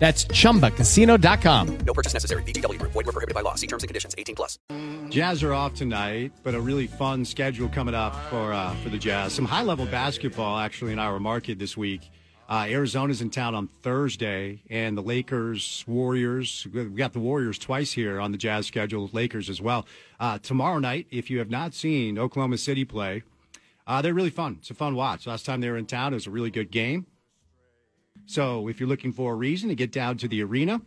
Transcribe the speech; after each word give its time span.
That's 0.00 0.24
chumbacasino.com. 0.24 1.78
No 1.86 1.92
purchase 1.92 2.14
necessary. 2.14 2.42
VGW. 2.44 2.80
Void 2.80 2.94
were 2.94 3.12
prohibited 3.12 3.34
by 3.34 3.42
law. 3.42 3.54
See 3.54 3.66
terms 3.66 3.82
and 3.82 3.88
conditions. 3.88 4.14
18 4.16 4.34
plus. 4.34 4.58
Jazz 5.10 5.42
are 5.42 5.52
off 5.52 5.74
tonight, 5.74 6.32
but 6.42 6.54
a 6.54 6.60
really 6.60 6.86
fun 6.86 7.24
schedule 7.24 7.68
coming 7.68 7.94
up 7.94 8.14
for 8.30 8.52
uh, 8.52 8.74
for 8.76 8.88
the 8.88 8.96
Jazz. 8.96 9.34
Some 9.34 9.44
high 9.44 9.62
level 9.62 9.84
basketball 9.84 10.58
actually 10.58 10.92
in 10.92 10.98
our 10.98 11.20
market 11.20 11.58
this 11.58 11.76
week. 11.76 12.10
Uh, 12.48 12.66
Arizona's 12.68 13.20
in 13.20 13.30
town 13.30 13.54
on 13.54 13.68
Thursday, 13.68 14.62
and 14.70 14.96
the 14.96 15.02
Lakers, 15.02 15.84
Warriors. 15.86 16.66
We 16.72 16.84
got 16.86 17.12
the 17.12 17.20
Warriors 17.20 17.58
twice 17.58 17.92
here 17.92 18.18
on 18.20 18.32
the 18.32 18.38
Jazz 18.38 18.66
schedule, 18.66 19.08
Lakers 19.12 19.50
as 19.50 19.60
well. 19.60 19.86
Uh, 20.18 20.38
tomorrow 20.38 20.78
night, 20.78 21.06
if 21.10 21.30
you 21.30 21.38
have 21.38 21.50
not 21.50 21.74
seen 21.74 22.18
Oklahoma 22.18 22.56
City 22.58 22.84
play, 22.84 23.22
uh, 23.86 24.00
they're 24.02 24.14
really 24.14 24.30
fun. 24.30 24.56
It's 24.60 24.70
a 24.70 24.74
fun 24.74 24.94
watch. 24.94 25.26
Last 25.26 25.44
time 25.44 25.60
they 25.60 25.68
were 25.70 25.76
in 25.76 25.86
town, 25.86 26.12
it 26.12 26.16
was 26.16 26.26
a 26.26 26.30
really 26.30 26.50
good 26.50 26.70
game. 26.70 27.06
So 28.30 28.68
if 28.68 28.78
you're 28.78 28.88
looking 28.88 29.12
for 29.12 29.32
a 29.32 29.34
reason 29.34 29.70
to 29.70 29.74
get 29.74 29.90
down 29.90 30.16
to 30.18 30.28
the 30.28 30.40
arena, 30.44 30.82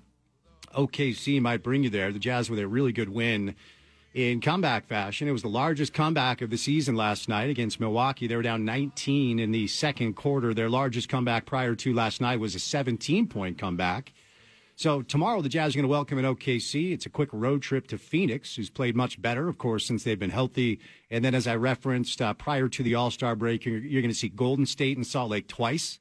OKC 0.73 1.41
might 1.41 1.61
bring 1.61 1.83
you 1.83 1.89
there. 1.89 2.13
The 2.13 2.17
Jazz 2.17 2.50
with 2.50 2.58
a 2.58 2.69
really 2.69 2.94
good 2.94 3.09
win 3.09 3.55
in 4.13 4.39
comeback 4.39 4.88
fashion. 4.88 5.27
It 5.27 5.33
was 5.33 5.41
the 5.41 5.50
largest 5.50 5.94
comeback 5.94 6.41
of 6.41 6.52
the 6.52 6.58
season 6.58 6.95
last 6.95 7.27
night 7.27 7.50
against 7.50 7.81
Milwaukee. 7.81 8.27
They 8.27 8.38
were 8.38 8.44
down 8.44 8.63
19 8.63 9.39
in 9.39 9.52
the 9.52 9.67
second 9.67 10.13
quarter. 10.13 10.53
Their 10.53 10.69
largest 10.69 11.09
comeback 11.09 11.45
prior 11.45 11.75
to 11.75 11.94
last 11.94 12.22
night 12.22 12.39
was 12.39 12.55
a 12.55 12.59
17 12.59 13.27
point 13.27 13.57
comeback. 13.57 14.13
So 14.78 15.02
tomorrow 15.02 15.41
the 15.41 15.50
Jazz 15.50 15.75
are 15.75 15.80
going 15.80 15.83
to 15.83 15.89
welcome 15.89 16.17
an 16.19 16.23
OKC. 16.23 16.94
It's 16.94 17.05
a 17.05 17.09
quick 17.09 17.30
road 17.33 17.61
trip 17.61 17.88
to 17.88 17.97
Phoenix, 17.97 18.55
who's 18.55 18.69
played 18.69 18.95
much 18.95 19.22
better, 19.22 19.50
of 19.50 19.57
course, 19.57 19.85
since 19.85 20.05
they've 20.05 20.17
been 20.17 20.30
healthy. 20.30 20.80
And 21.11 21.25
then, 21.25 21.35
as 21.35 21.45
I 21.45 21.57
referenced 21.57 22.22
uh, 22.22 22.35
prior 22.35 22.69
to 22.69 22.83
the 22.83 22.95
All 22.95 23.11
Star 23.11 23.35
break, 23.35 23.66
you're, 23.66 23.80
you're 23.80 24.02
going 24.02 24.13
to 24.13 24.17
see 24.17 24.30
Golden 24.30 24.66
State 24.66 24.95
and 24.95 25.05
Salt 25.05 25.30
Lake 25.30 25.50
twice 25.50 26.00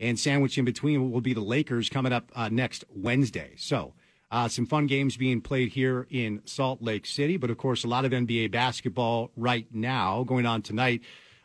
and 0.00 0.18
sandwiched 0.18 0.58
in 0.58 0.64
between 0.64 1.12
will 1.12 1.20
be 1.20 1.34
the 1.34 1.40
Lakers 1.40 1.88
coming 1.88 2.12
up 2.12 2.32
uh, 2.34 2.48
next 2.48 2.84
Wednesday. 2.94 3.52
So, 3.56 3.94
uh, 4.32 4.48
some 4.48 4.64
fun 4.64 4.86
games 4.86 5.16
being 5.16 5.40
played 5.40 5.70
here 5.70 6.06
in 6.08 6.40
Salt 6.44 6.80
Lake 6.80 7.04
City, 7.04 7.36
but 7.36 7.50
of 7.50 7.58
course, 7.58 7.84
a 7.84 7.88
lot 7.88 8.04
of 8.04 8.12
NBA 8.12 8.50
basketball 8.50 9.30
right 9.36 9.66
now 9.72 10.22
going 10.24 10.46
on 10.46 10.62
tonight. 10.62 11.02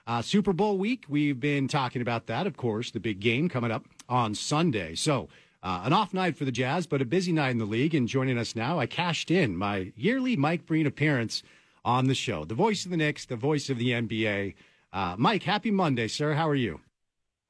Uh, 0.08 0.22
Super 0.22 0.53
Bowl 0.53 0.78
week, 0.78 1.06
we've 1.09 1.39
been 1.39 1.67
talking 1.67 2.02
about 2.02 2.28
that, 2.28 2.45
of 2.45 2.56
course, 2.58 2.92
the 2.92 3.00
big 3.00 3.20
game 3.20 3.49
coming 3.49 3.71
up 3.71 3.86
on 4.08 4.36
Sunday. 4.36 4.94
So, 4.94 5.30
uh, 5.64 5.82
an 5.83 5.94
off 5.94 6.14
night 6.14 6.38
for 6.38 6.45
the 6.45 6.52
Jazz, 6.52 6.86
but 6.86 7.02
a 7.02 7.05
busy 7.05 7.32
night 7.32 7.49
in 7.49 7.58
the 7.58 7.65
league. 7.65 7.95
And 7.95 8.08
joining 8.08 8.38
us 8.38 8.55
now, 8.55 8.77
I 8.77 8.86
cashed 8.86 9.32
in 9.32 9.58
my 9.58 9.92
yearly 9.95 10.36
Mike 10.36 10.67
Breen 10.67 10.86
appearance 10.86 11.42
on 11.83 12.05
the 12.05 12.14
show. 12.14 12.45
The 12.45 12.54
voice 12.54 12.86
of 12.86 12.92
the 12.92 12.98
Knicks, 12.98 13.26
the 13.26 13.36
voice 13.36 13.67
of 13.71 13.80
the 13.80 13.89
NBA. 13.89 14.54
Uh, 14.94 15.15
Mike, 15.17 15.42
happy 15.42 15.71
Monday, 15.71 16.08
sir. 16.08 16.33
How 16.33 16.48
are 16.48 16.55
you? 16.55 16.82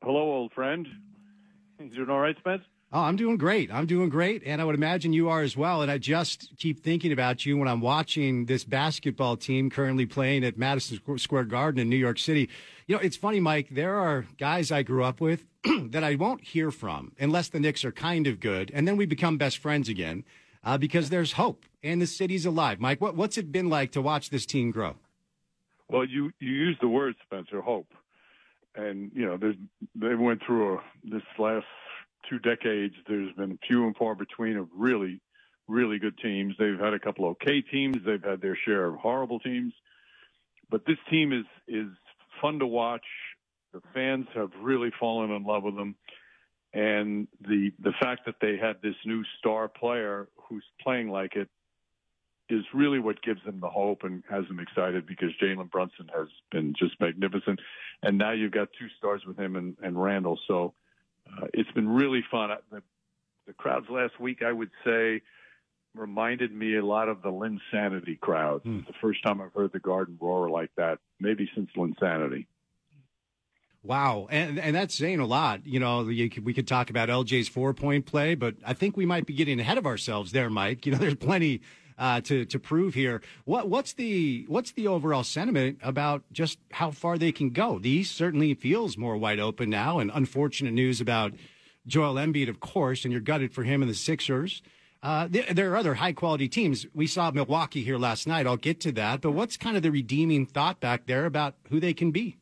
Hello, 0.05 0.21
old 0.21 0.53
friend. 0.53 0.87
You 1.79 1.89
doing 1.89 2.11
all 2.11 2.19
right, 2.19 2.37
Spence? 2.37 2.61
Oh, 2.93 3.01
I'm 3.01 3.15
doing 3.15 3.37
great. 3.37 3.73
I'm 3.73 3.87
doing 3.87 4.07
great. 4.07 4.43
And 4.45 4.61
I 4.61 4.63
would 4.63 4.75
imagine 4.75 5.13
you 5.13 5.29
are 5.29 5.41
as 5.41 5.57
well. 5.57 5.81
And 5.81 5.89
I 5.89 5.97
just 5.97 6.55
keep 6.59 6.83
thinking 6.83 7.11
about 7.11 7.43
you 7.43 7.57
when 7.57 7.67
I'm 7.67 7.81
watching 7.81 8.45
this 8.45 8.63
basketball 8.63 9.35
team 9.35 9.71
currently 9.71 10.05
playing 10.05 10.43
at 10.43 10.59
Madison 10.59 10.99
Square 11.17 11.45
Garden 11.45 11.81
in 11.81 11.89
New 11.89 11.95
York 11.95 12.19
City. 12.19 12.47
You 12.85 12.95
know, 12.95 13.01
it's 13.01 13.17
funny, 13.17 13.39
Mike, 13.39 13.69
there 13.71 13.95
are 13.95 14.27
guys 14.37 14.71
I 14.71 14.83
grew 14.83 15.03
up 15.03 15.19
with 15.19 15.47
that 15.63 16.03
I 16.03 16.13
won't 16.13 16.43
hear 16.43 16.69
from 16.69 17.13
unless 17.19 17.49
the 17.49 17.59
Knicks 17.59 17.83
are 17.83 17.91
kind 17.91 18.27
of 18.27 18.39
good. 18.39 18.69
And 18.75 18.87
then 18.87 18.97
we 18.97 19.07
become 19.07 19.39
best 19.39 19.57
friends 19.57 19.89
again 19.89 20.23
uh, 20.63 20.77
because 20.77 21.09
there's 21.09 21.31
hope 21.31 21.65
and 21.81 21.99
the 21.99 22.05
city's 22.05 22.45
alive. 22.45 22.79
Mike, 22.79 23.01
what, 23.01 23.15
what's 23.15 23.39
it 23.39 23.51
been 23.51 23.69
like 23.69 23.91
to 23.93 24.03
watch 24.03 24.29
this 24.29 24.45
team 24.45 24.69
grow? 24.69 24.97
Well, 25.89 26.05
you, 26.05 26.29
you 26.39 26.51
used 26.51 26.79
the 26.79 26.89
word, 26.89 27.15
Spencer, 27.25 27.59
hope 27.59 27.87
and 28.75 29.11
you 29.13 29.25
know 29.25 29.37
they 29.95 30.15
went 30.15 30.41
through 30.45 30.75
a, 30.75 30.81
this 31.03 31.23
last 31.37 31.65
two 32.29 32.39
decades. 32.39 32.95
There's 33.07 33.33
been 33.33 33.57
few 33.67 33.85
and 33.85 33.95
far 33.95 34.15
between 34.15 34.57
of 34.57 34.67
really, 34.75 35.21
really 35.67 35.99
good 35.99 36.17
teams. 36.17 36.55
They've 36.57 36.79
had 36.79 36.93
a 36.93 36.99
couple 36.99 37.25
of 37.25 37.31
okay 37.41 37.61
teams. 37.61 37.97
They've 38.05 38.23
had 38.23 38.41
their 38.41 38.57
share 38.65 38.85
of 38.85 38.95
horrible 38.95 39.39
teams, 39.39 39.73
but 40.69 40.85
this 40.85 40.97
team 41.09 41.33
is 41.33 41.45
is 41.67 41.87
fun 42.41 42.59
to 42.59 42.67
watch. 42.67 43.05
The 43.73 43.81
fans 43.93 44.27
have 44.35 44.51
really 44.61 44.91
fallen 44.99 45.31
in 45.31 45.43
love 45.43 45.63
with 45.63 45.75
them, 45.75 45.95
and 46.73 47.27
the 47.41 47.71
the 47.79 47.93
fact 47.99 48.25
that 48.25 48.35
they 48.41 48.57
had 48.57 48.77
this 48.81 48.95
new 49.05 49.23
star 49.39 49.67
player 49.67 50.27
who's 50.47 50.65
playing 50.81 51.09
like 51.09 51.35
it 51.35 51.49
is 52.49 52.63
really 52.73 52.99
what 52.99 53.21
gives 53.21 53.43
them 53.43 53.59
the 53.59 53.69
hope 53.69 54.03
and 54.03 54.23
has 54.29 54.47
them 54.47 54.59
excited 54.59 55.07
because 55.07 55.29
Jalen 55.41 55.71
Brunson 55.71 56.09
has 56.15 56.27
been 56.51 56.73
just 56.77 56.99
magnificent, 56.99 57.59
and 58.03 58.17
now 58.17 58.31
you've 58.31 58.51
got 58.51 58.69
two 58.79 58.87
stars 58.97 59.23
with 59.25 59.37
him 59.37 59.55
and, 59.55 59.75
and 59.81 60.01
Randle. 60.01 60.39
So 60.47 60.73
uh, 61.27 61.47
it's 61.53 61.71
been 61.71 61.89
really 61.89 62.23
fun. 62.29 62.51
The, 62.71 62.83
the 63.47 63.53
crowds 63.53 63.87
last 63.89 64.19
week, 64.19 64.43
I 64.43 64.51
would 64.51 64.71
say, 64.85 65.21
reminded 65.95 66.53
me 66.53 66.75
a 66.75 66.85
lot 66.85 67.09
of 67.09 67.21
the 67.21 67.29
Linsanity 67.29 68.19
crowd. 68.19 68.61
Hmm. 68.61 68.79
It's 68.79 68.87
the 68.87 68.93
first 69.01 69.23
time 69.23 69.41
I've 69.41 69.53
heard 69.53 69.71
the 69.71 69.79
Garden 69.79 70.17
roar 70.19 70.49
like 70.49 70.71
that, 70.77 70.99
maybe 71.19 71.49
since 71.55 71.69
Linsanity. 71.75 72.45
Wow, 73.81 74.27
and 74.31 74.57
and 74.57 74.75
that's 74.75 74.95
saying 74.95 75.19
a 75.19 75.27
lot. 75.27 75.65
You 75.65 75.79
know, 75.79 76.09
you, 76.09 76.31
we 76.43 76.55
could 76.55 76.67
talk 76.67 76.89
about 76.89 77.07
LJ's 77.07 77.47
four 77.47 77.71
point 77.71 78.07
play, 78.07 78.33
but 78.33 78.55
I 78.65 78.73
think 78.73 78.97
we 78.97 79.05
might 79.05 79.27
be 79.27 79.33
getting 79.33 79.59
ahead 79.59 79.77
of 79.77 79.85
ourselves 79.85 80.31
there, 80.31 80.49
Mike. 80.49 80.87
You 80.87 80.93
know, 80.93 80.97
there's 80.97 81.15
plenty 81.15 81.61
uh, 81.97 82.21
to 82.21 82.45
to 82.45 82.59
prove 82.59 82.93
here. 82.93 83.21
What 83.45 83.69
what's 83.69 83.93
the 83.93 84.45
what's 84.47 84.71
the 84.71 84.87
overall 84.87 85.23
sentiment 85.23 85.79
about 85.81 86.23
just 86.31 86.59
how 86.71 86.91
far 86.91 87.17
they 87.17 87.31
can 87.31 87.49
go? 87.51 87.79
The 87.79 87.89
East 87.89 88.15
certainly 88.15 88.53
feels 88.53 88.97
more 88.97 89.17
wide 89.17 89.39
open 89.39 89.69
now, 89.69 89.99
and 89.99 90.11
unfortunate 90.13 90.73
news 90.73 91.01
about 91.01 91.33
Joel 91.87 92.15
Embiid, 92.15 92.49
of 92.49 92.59
course, 92.59 93.03
and 93.03 93.11
you're 93.11 93.21
gutted 93.21 93.53
for 93.53 93.63
him 93.63 93.81
and 93.81 93.89
the 93.89 93.95
Sixers. 93.95 94.61
Uh, 95.03 95.27
there, 95.29 95.71
are 95.71 95.77
other 95.77 95.93
high 95.93 96.13
quality 96.13 96.49
teams. 96.49 96.87
We 96.91 97.05
saw 97.05 97.29
Milwaukee 97.29 97.83
here 97.83 97.99
last 97.99 98.25
night. 98.25 98.47
I'll 98.47 98.57
get 98.57 98.79
to 98.81 98.91
that. 98.93 99.21
But 99.21 99.33
what's 99.33 99.55
kind 99.55 99.77
of 99.77 99.83
the 99.83 99.91
redeeming 99.91 100.47
thought 100.47 100.79
back 100.79 101.05
there 101.05 101.27
about 101.27 101.53
who 101.69 101.79
they 101.79 101.93
can 101.93 102.09
be? 102.09 102.37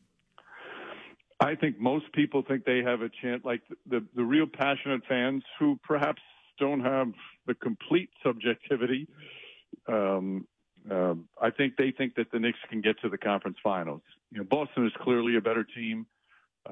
I 1.40 1.56
think 1.56 1.78
most 1.78 2.10
people 2.14 2.42
think 2.42 2.64
they 2.64 2.78
have 2.82 3.02
a 3.02 3.10
chance, 3.20 3.44
like 3.44 3.60
the, 3.68 3.76
the, 3.98 4.06
the 4.16 4.24
real 4.24 4.46
passionate 4.46 5.02
fans 5.06 5.42
who 5.58 5.78
perhaps 5.84 6.22
don't 6.58 6.80
have 6.80 7.08
the 7.46 7.54
complete 7.54 8.08
subjectivity 8.24 9.06
um, 9.88 10.46
uh, 10.90 11.14
I 11.40 11.50
think 11.50 11.76
they 11.76 11.92
think 11.96 12.16
that 12.16 12.30
the 12.30 12.38
Knicks 12.38 12.58
can 12.68 12.80
get 12.80 13.00
to 13.00 13.08
the 13.08 13.18
conference 13.18 13.56
finals. 13.62 14.02
You 14.30 14.38
know, 14.38 14.44
Boston 14.44 14.86
is 14.86 14.92
clearly 15.00 15.36
a 15.36 15.40
better 15.40 15.64
team. 15.64 16.06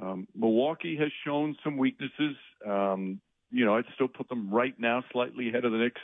Um, 0.01 0.27
Milwaukee 0.35 0.97
has 0.97 1.11
shown 1.25 1.57
some 1.65 1.77
weaknesses. 1.77 2.37
Um, 2.67 3.21
you 3.51 3.65
know, 3.65 3.77
I'd 3.77 3.85
still 3.95 4.09
put 4.09 4.29
them 4.29 4.51
right 4.51 4.75
now 4.79 5.03
slightly 5.13 5.49
ahead 5.49 5.65
of 5.65 5.73
the 5.73 5.79
Knicks. 5.79 6.01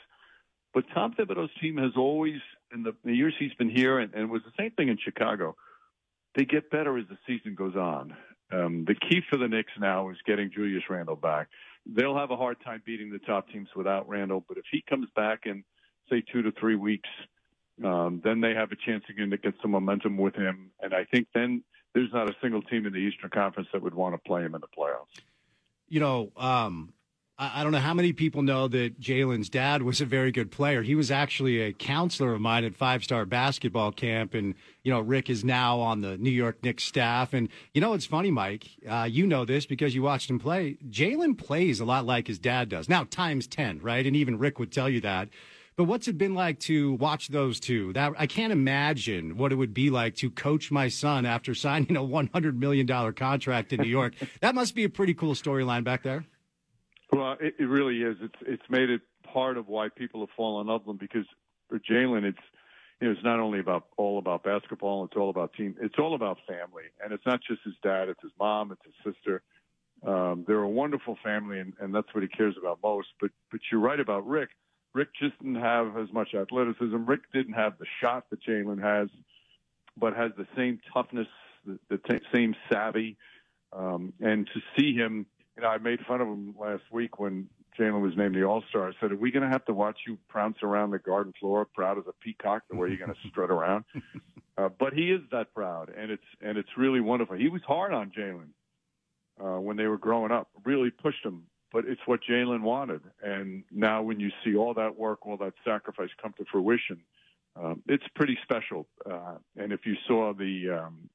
But 0.75 0.85
Tom 0.95 1.15
Thibodeau's 1.15 1.51
team 1.61 1.79
has 1.79 1.93
always, 1.97 2.41
in 2.73 2.83
the, 2.83 2.95
the 3.05 3.15
years 3.15 3.35
he's 3.39 3.55
been 3.55 3.71
here, 3.71 3.99
and, 3.99 4.13
and 4.15 4.25
it 4.25 4.29
was 4.31 4.43
the 4.45 4.53
same 4.59 4.71
thing 4.73 4.89
in 4.89 4.99
Chicago, 5.03 5.57
they 6.35 6.45
get 6.45 6.71
better 6.71 6.99
as 6.99 7.07
the 7.09 7.19
season 7.27 7.55
goes 7.55 7.75
on. 7.75 8.15
Um, 8.53 8.85
the 8.87 8.95
key 8.95 9.21
for 9.29 9.37
the 9.39 9.49
Knicks 9.49 9.73
now 9.79 10.11
is 10.11 10.17
getting 10.27 10.51
Julius 10.55 10.85
Randle 10.89 11.17
back. 11.17 11.49
They'll 11.87 12.17
have 12.17 12.31
a 12.31 12.37
hard 12.37 12.59
time 12.65 12.83
beating 12.85 13.11
the 13.11 13.19
top 13.19 13.49
teams 13.49 13.69
without 13.75 14.09
Randle, 14.09 14.45
but 14.47 14.59
if 14.59 14.65
he 14.71 14.83
comes 14.89 15.09
back 15.15 15.41
and– 15.45 15.65
say 16.11 16.23
two 16.33 16.43
to 16.43 16.53
three 16.53 16.77
weeks, 16.77 17.09
um, 17.85 18.21
then 18.25 18.41
they 18.41 18.55
have 18.55 18.73
a 18.73 18.77
chance 18.77 19.05
again 19.09 19.31
to 19.31 19.37
get 19.37 19.55
some 19.63 19.71
momentum 19.71 20.17
with 20.17 20.35
him. 20.35 20.71
And 20.81 20.95
I 20.95 21.05
think 21.05 21.29
then 21.35 21.63
there's 21.95 22.13
not 22.13 22.29
a 22.29 22.35
single 22.43 22.63
team 22.63 22.87
in 22.87 22.93
the 22.93 22.99
Eastern 22.99 23.31
Conference 23.31 23.69
that 23.73 23.83
would 23.83 23.95
want 23.95 24.15
to 24.15 24.19
play 24.19 24.43
him 24.43 24.55
in 24.55 24.61
the 24.61 24.67
playoffs. 24.67 25.23
You 25.89 26.01
know, 26.01 26.33
um, 26.37 26.93
I 27.41 27.63
don't 27.63 27.71
know 27.71 27.79
how 27.79 27.95
many 27.95 28.13
people 28.13 28.43
know 28.43 28.67
that 28.67 29.01
Jalen's 29.01 29.49
dad 29.49 29.83
was 29.85 30.01
a 30.01 30.05
very 30.05 30.33
good 30.33 30.51
player. 30.51 30.83
He 30.83 30.97
was 30.97 31.13
actually 31.13 31.61
a 31.61 31.73
counselor 31.73 32.35
of 32.35 32.41
mine 32.41 32.65
at 32.65 32.75
Five 32.75 33.05
Star 33.05 33.25
Basketball 33.25 33.93
Camp, 33.93 34.35
and 34.35 34.57
you 34.83 34.93
know 34.93 34.99
Rick 34.99 35.31
is 35.31 35.45
now 35.45 35.79
on 35.79 36.01
the 36.01 36.19
New 36.19 36.33
York 36.33 36.65
Knicks 36.65 36.83
staff. 36.83 37.33
And 37.33 37.49
you 37.73 37.81
know 37.81 37.93
it's 37.93 38.07
funny, 38.07 38.33
Mike. 38.33 38.67
Uh, 38.89 39.07
you 39.09 39.25
know 39.25 39.45
this 39.45 39.67
because 39.67 39.95
you 39.95 40.03
watched 40.03 40.29
him 40.29 40.41
play. 40.41 40.79
Jalen 40.91 41.39
plays 41.39 41.79
a 41.79 41.85
lot 41.85 42.05
like 42.05 42.27
his 42.27 42.41
dad 42.41 42.69
does. 42.69 42.89
Now 42.89 43.05
times 43.05 43.47
ten, 43.47 43.79
right? 43.83 44.05
And 44.05 44.17
even 44.17 44.37
Rick 44.37 44.59
would 44.59 44.73
tell 44.73 44.89
you 44.89 45.01
that. 45.03 45.29
But 45.79 45.85
what's 45.85 46.09
it 46.09 46.19
been 46.19 46.35
like 46.35 46.59
to 46.63 46.95
watch 46.95 47.29
those 47.29 47.61
two? 47.61 47.93
That 47.93 48.13
I 48.19 48.27
can't 48.27 48.53
imagine 48.53 49.37
what 49.37 49.53
it 49.53 49.55
would 49.55 49.73
be 49.73 49.91
like 49.91 50.17
to 50.17 50.29
coach 50.29 50.73
my 50.73 50.89
son 50.89 51.25
after 51.25 51.55
signing 51.55 51.97
a 51.97 52.03
one 52.03 52.29
hundred 52.33 52.59
million 52.59 52.85
dollar 52.85 53.13
contract 53.13 53.73
in 53.73 53.81
New 53.81 53.89
York. 53.89 54.15
that 54.41 54.57
must 54.57 54.75
be 54.75 54.83
a 54.83 54.89
pretty 54.89 55.15
cool 55.15 55.35
storyline 55.35 55.85
back 55.85 56.03
there. 56.03 56.25
Well, 57.13 57.37
it, 57.41 57.55
it 57.61 57.67
really 57.67 58.03
is. 58.03 58.17
It's 58.21 58.35
it's 58.45 58.63
made 58.69 58.91
it 58.91 59.03
part 59.33 59.57
of 59.57 59.69
why 59.69 59.89
people 59.89 60.19
have 60.19 60.31
fallen 60.37 60.63
in 60.63 60.73
love 60.73 60.85
with 60.85 60.95
him 60.95 60.99
because 60.99 61.27
for 61.69 61.79
Jalen, 61.79 62.25
it's 62.25 62.39
you 63.01 63.07
know 63.07 63.13
it's 63.13 63.23
not 63.23 63.39
only 63.39 63.61
about 63.61 63.87
all 63.97 64.19
about 64.19 64.43
basketball. 64.43 65.05
It's 65.05 65.17
all 65.17 65.31
about 65.31 65.53
team. 65.53 65.77
It's 65.81 65.95
all 65.97 66.17
about 66.17 66.39
family, 66.49 66.91
and 67.01 67.13
it's 67.13 67.25
not 67.25 67.39
just 67.49 67.61
his 67.65 67.75
dad. 67.85 68.09
It's 68.09 68.21
his 68.21 68.33
mom. 68.37 68.73
It's 68.73 68.83
his 68.85 69.15
sister. 69.15 69.43
Um, 70.05 70.45
they're 70.45 70.59
a 70.59 70.69
wonderful 70.69 71.17
family, 71.23 71.61
and, 71.61 71.73
and 71.79 71.95
that's 71.95 72.13
what 72.13 72.25
he 72.25 72.29
cares 72.29 72.57
about 72.59 72.81
most. 72.83 73.11
But 73.21 73.31
but 73.53 73.61
you're 73.71 73.81
right 73.81 74.01
about 74.01 74.27
Rick. 74.27 74.49
Rick 74.95 75.09
just 75.21 75.39
didn't 75.39 75.61
have 75.61 75.97
as 75.97 76.13
much 76.13 76.35
athleticism. 76.35 77.05
Rick 77.05 77.31
didn't 77.33 77.55
have 77.55 77.79
the 77.79 77.87
shot 78.01 78.25
that 78.31 78.43
Jalen 78.43 78.83
has, 78.83 79.09
but 79.97 80.17
has 80.17 80.33
the 80.37 80.47
same 80.57 80.81
toughness, 80.93 81.29
the, 81.67 81.79
the 81.89 81.99
t- 81.99 82.25
same 82.35 82.55
savvy, 82.73 83.17
um, 83.73 84.13
and 84.21 84.49
to 84.55 84.61
see 84.77 84.95
him 84.95 85.27
you 85.59 85.63
know, 85.63 85.71
I 85.71 85.79
made 85.79 85.99
fun 86.07 86.21
of 86.21 86.29
him 86.29 86.55
last 86.57 86.85
week 86.93 87.19
when 87.19 87.49
Jalen 87.77 88.01
was 88.01 88.17
named 88.17 88.37
the 88.37 88.45
All 88.45 88.63
Star. 88.69 88.89
I 88.89 88.93
said, 89.01 89.11
"Are 89.11 89.17
we 89.17 89.33
going 89.33 89.43
to 89.43 89.49
have 89.49 89.65
to 89.65 89.75
watch 89.75 89.99
you 90.07 90.17
prounce 90.29 90.59
around 90.63 90.93
the 90.93 91.01
garden 91.01 91.33
floor, 91.41 91.65
proud 91.65 91.99
as 91.99 92.05
a 92.07 92.13
peacock, 92.13 92.63
the 92.71 92.77
way 92.77 92.89
you're 92.89 92.97
going 92.97 93.11
to 93.11 93.29
strut 93.29 93.51
around?" 93.51 93.85
Uh, 94.57 94.69
but 94.69 94.93
he 94.93 95.13
is 95.13 95.21
that 95.31 95.55
proud, 95.55 95.89
and 95.97 96.11
it's 96.11 96.25
and 96.41 96.59
it's 96.59 96.71
really 96.77 97.01
wonderful. 97.01 97.37
He 97.37 97.49
was 97.49 97.63
hard 97.65 97.95
on 97.95 98.11
Jalen 98.11 98.49
uh, 99.41 99.61
when 99.61 99.77
they 99.77 99.87
were 99.87 99.99
growing 99.99 100.33
up, 100.33 100.49
really 100.65 100.91
pushed 100.91 101.25
him. 101.25 101.45
But 101.73 101.85
it's 101.87 102.01
what 102.07 102.21
Jalen 102.29 102.63
wanted, 102.63 103.03
and 103.23 103.63
now 103.71 104.03
when 104.03 104.19
you 104.19 104.31
see 104.43 104.57
all 104.57 104.73
that 104.75 104.97
work, 104.97 105.27
all 105.27 105.37
that 105.37 105.53
sacrifice 105.65 106.09
come 106.21 106.33
to 106.39 106.45
fruition, 106.51 107.01
um, 107.57 107.83
it's 107.87 108.05
pretty 108.15 108.39
special. 108.43 108.87
Uh, 109.05 109.37
and 109.57 109.73
if 109.73 109.85
you 109.85 109.95
saw 110.07 110.33
the 110.33 110.85
um, 110.85 111.11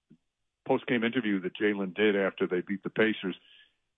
post 0.67 0.85
game 0.85 1.03
interview 1.03 1.41
that 1.41 1.57
Jalen 1.57 1.95
did 1.95 2.15
after 2.15 2.45
they 2.45 2.61
beat 2.61 2.83
the 2.83 2.91
Pacers 2.91 3.35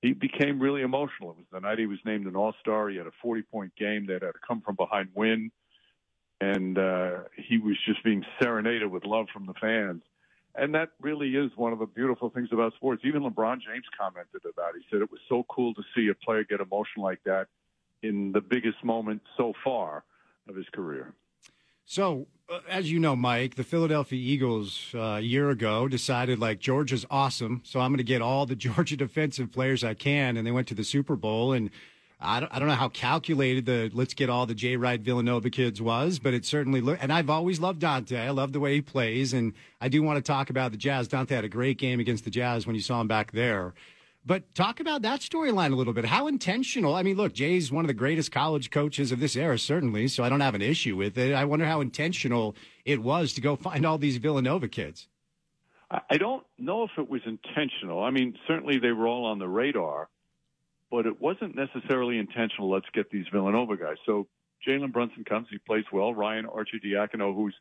he 0.05 0.13
became 0.13 0.59
really 0.59 0.81
emotional. 0.81 1.31
It 1.31 1.37
was 1.37 1.45
the 1.51 1.59
night 1.59 1.79
he 1.79 1.87
was 1.87 1.99
named 2.05 2.27
an 2.27 2.35
All 2.35 2.53
Star. 2.61 2.89
He 2.89 2.97
had 2.97 3.07
a 3.07 3.11
40 3.21 3.41
point 3.43 3.75
game 3.75 4.05
that 4.07 4.21
had 4.21 4.33
come 4.47 4.61
from 4.61 4.75
behind 4.75 5.09
win, 5.15 5.51
and 6.39 6.77
uh, 6.77 7.19
he 7.35 7.57
was 7.57 7.75
just 7.85 8.03
being 8.03 8.23
serenaded 8.41 8.91
with 8.91 9.05
love 9.05 9.27
from 9.33 9.45
the 9.47 9.53
fans. 9.59 10.03
And 10.57 10.73
that 10.73 10.89
really 11.01 11.35
is 11.35 11.51
one 11.55 11.73
of 11.73 11.79
the 11.79 11.85
beautiful 11.85 12.29
things 12.29 12.49
about 12.51 12.73
sports. 12.75 13.01
Even 13.05 13.23
LeBron 13.23 13.57
James 13.61 13.85
commented 13.99 14.41
about 14.49 14.75
it. 14.75 14.81
He 14.81 14.85
said 14.89 15.01
it 15.01 15.11
was 15.11 15.19
so 15.27 15.45
cool 15.49 15.73
to 15.73 15.81
see 15.95 16.07
a 16.09 16.15
player 16.15 16.43
get 16.43 16.61
emotional 16.61 17.03
like 17.05 17.21
that 17.25 17.47
in 18.01 18.31
the 18.31 18.41
biggest 18.41 18.83
moment 18.83 19.21
so 19.35 19.53
far 19.63 20.03
of 20.47 20.55
his 20.55 20.65
career. 20.73 21.13
So, 21.85 22.27
uh, 22.49 22.59
as 22.69 22.91
you 22.91 22.99
know, 22.99 23.15
Mike, 23.15 23.55
the 23.55 23.63
Philadelphia 23.63 24.19
Eagles 24.19 24.91
uh, 24.95 24.99
a 24.99 25.21
year 25.21 25.49
ago 25.49 25.87
decided 25.87 26.39
like 26.39 26.59
Georgia's 26.59 27.05
awesome, 27.11 27.61
so 27.63 27.79
I'm 27.79 27.91
going 27.91 27.97
to 27.97 28.03
get 28.03 28.21
all 28.21 28.45
the 28.45 28.55
Georgia 28.55 28.97
defensive 28.97 29.51
players 29.51 29.83
I 29.83 29.93
can, 29.93 30.37
and 30.37 30.47
they 30.47 30.51
went 30.51 30.67
to 30.69 30.75
the 30.75 30.83
Super 30.83 31.15
Bowl. 31.15 31.53
And 31.53 31.69
I 32.25 32.39
don't, 32.39 32.53
I 32.53 32.59
don't 32.59 32.67
know 32.67 32.75
how 32.75 32.89
calculated 32.89 33.65
the 33.65 33.91
let's 33.93 34.13
get 34.13 34.29
all 34.29 34.45
the 34.45 34.55
Jay 34.55 34.75
Wright 34.75 34.99
Villanova 34.99 35.49
kids 35.49 35.81
was, 35.81 36.19
but 36.19 36.33
it 36.33 36.45
certainly 36.45 36.81
looked. 36.81 37.01
And 37.01 37.13
I've 37.13 37.29
always 37.29 37.59
loved 37.59 37.79
Dante. 37.79 38.17
I 38.17 38.31
love 38.31 38.53
the 38.53 38.59
way 38.59 38.73
he 38.73 38.81
plays, 38.81 39.33
and 39.33 39.53
I 39.79 39.87
do 39.87 40.01
want 40.03 40.17
to 40.17 40.21
talk 40.21 40.49
about 40.49 40.71
the 40.71 40.77
Jazz. 40.77 41.07
Dante 41.07 41.35
had 41.35 41.45
a 41.45 41.49
great 41.49 41.77
game 41.77 41.99
against 41.99 42.23
the 42.23 42.31
Jazz 42.31 42.65
when 42.65 42.75
you 42.75 42.81
saw 42.81 42.99
him 43.01 43.07
back 43.07 43.31
there. 43.31 43.73
But 44.25 44.55
talk 44.55 44.79
about 44.79 45.03
that 45.03 45.19
storyline 45.19 45.71
a 45.71 45.75
little 45.75 45.93
bit. 45.93 46.05
How 46.05 46.25
intentional? 46.25 46.95
I 46.95 47.03
mean, 47.03 47.15
look, 47.15 47.33
Jay's 47.33 47.71
one 47.71 47.85
of 47.85 47.87
the 47.87 47.93
greatest 47.93 48.31
college 48.31 48.71
coaches 48.71 49.11
of 49.11 49.19
this 49.19 49.35
era, 49.35 49.59
certainly, 49.59 50.07
so 50.07 50.23
I 50.23 50.29
don't 50.29 50.41
have 50.41 50.55
an 50.55 50.63
issue 50.63 50.95
with 50.95 51.15
it. 51.17 51.33
I 51.35 51.45
wonder 51.45 51.65
how 51.65 51.79
intentional 51.79 52.55
it 52.85 53.03
was 53.03 53.33
to 53.33 53.41
go 53.41 53.55
find 53.55 53.85
all 53.85 53.99
these 53.99 54.17
Villanova 54.17 54.67
kids. 54.67 55.07
I 56.09 56.17
don't 56.17 56.43
know 56.57 56.83
if 56.83 56.91
it 56.97 57.07
was 57.07 57.21
intentional. 57.27 58.03
I 58.03 58.09
mean, 58.09 58.35
certainly 58.47 58.79
they 58.79 58.91
were 58.91 59.07
all 59.07 59.25
on 59.25 59.37
the 59.37 59.47
radar, 59.47 60.09
but 60.95 61.05
it 61.05 61.19
wasn't 61.19 61.53
necessarily 61.57 62.17
intentional. 62.17 62.71
Let's 62.71 62.85
get 62.93 63.11
these 63.11 63.25
Villanova 63.29 63.75
guys. 63.75 63.97
So 64.05 64.27
Jalen 64.65 64.93
Brunson 64.93 65.25
comes, 65.25 65.45
he 65.51 65.57
plays 65.57 65.83
well. 65.91 66.13
Ryan 66.13 66.45
Arcidiacono, 66.45 67.35
who's 67.35 67.53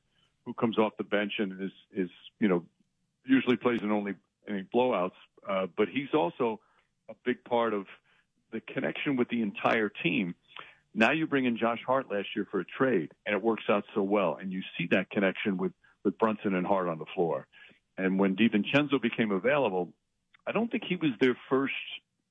who 0.45 0.55
comes 0.55 0.79
off 0.79 0.93
the 0.99 1.05
bench 1.05 1.33
and 1.39 1.61
is 1.61 1.73
is 1.93 2.11
you 2.39 2.47
know 2.47 2.65
usually 3.27 3.57
plays 3.57 3.81
in 3.83 3.91
only 3.91 4.15
blowouts, 4.73 5.19
uh, 5.51 5.67
but 5.77 5.89
he's 5.89 6.15
also 6.15 6.61
a 7.09 7.15
big 7.25 7.43
part 7.43 7.75
of 7.75 7.87
the 8.53 8.61
connection 8.61 9.17
with 9.17 9.29
the 9.31 9.43
entire 9.43 9.89
team. 9.89 10.37
Now 10.95 11.11
you 11.11 11.27
bring 11.27 11.45
in 11.45 11.57
Josh 11.57 11.81
Hart 11.85 12.13
last 12.13 12.29
year 12.37 12.47
for 12.49 12.61
a 12.61 12.65
trade, 12.65 13.11
and 13.27 13.35
it 13.35 13.43
works 13.43 13.65
out 13.69 13.83
so 13.97 14.03
well. 14.03 14.39
And 14.41 14.53
you 14.53 14.63
see 14.79 14.87
that 14.93 15.11
connection 15.11 15.57
with, 15.57 15.73
with 16.05 16.17
Brunson 16.19 16.55
and 16.55 16.65
Hart 16.65 16.87
on 16.87 17.01
the 17.01 17.07
floor. 17.17 17.49
And 17.99 18.17
when 18.17 18.37
DiVincenzo 18.37 19.03
became 19.03 19.33
available, 19.33 19.89
I 20.47 20.53
don't 20.53 20.71
think 20.71 20.85
he 20.89 20.95
was 20.95 21.11
their 21.21 21.37
first 21.49 21.75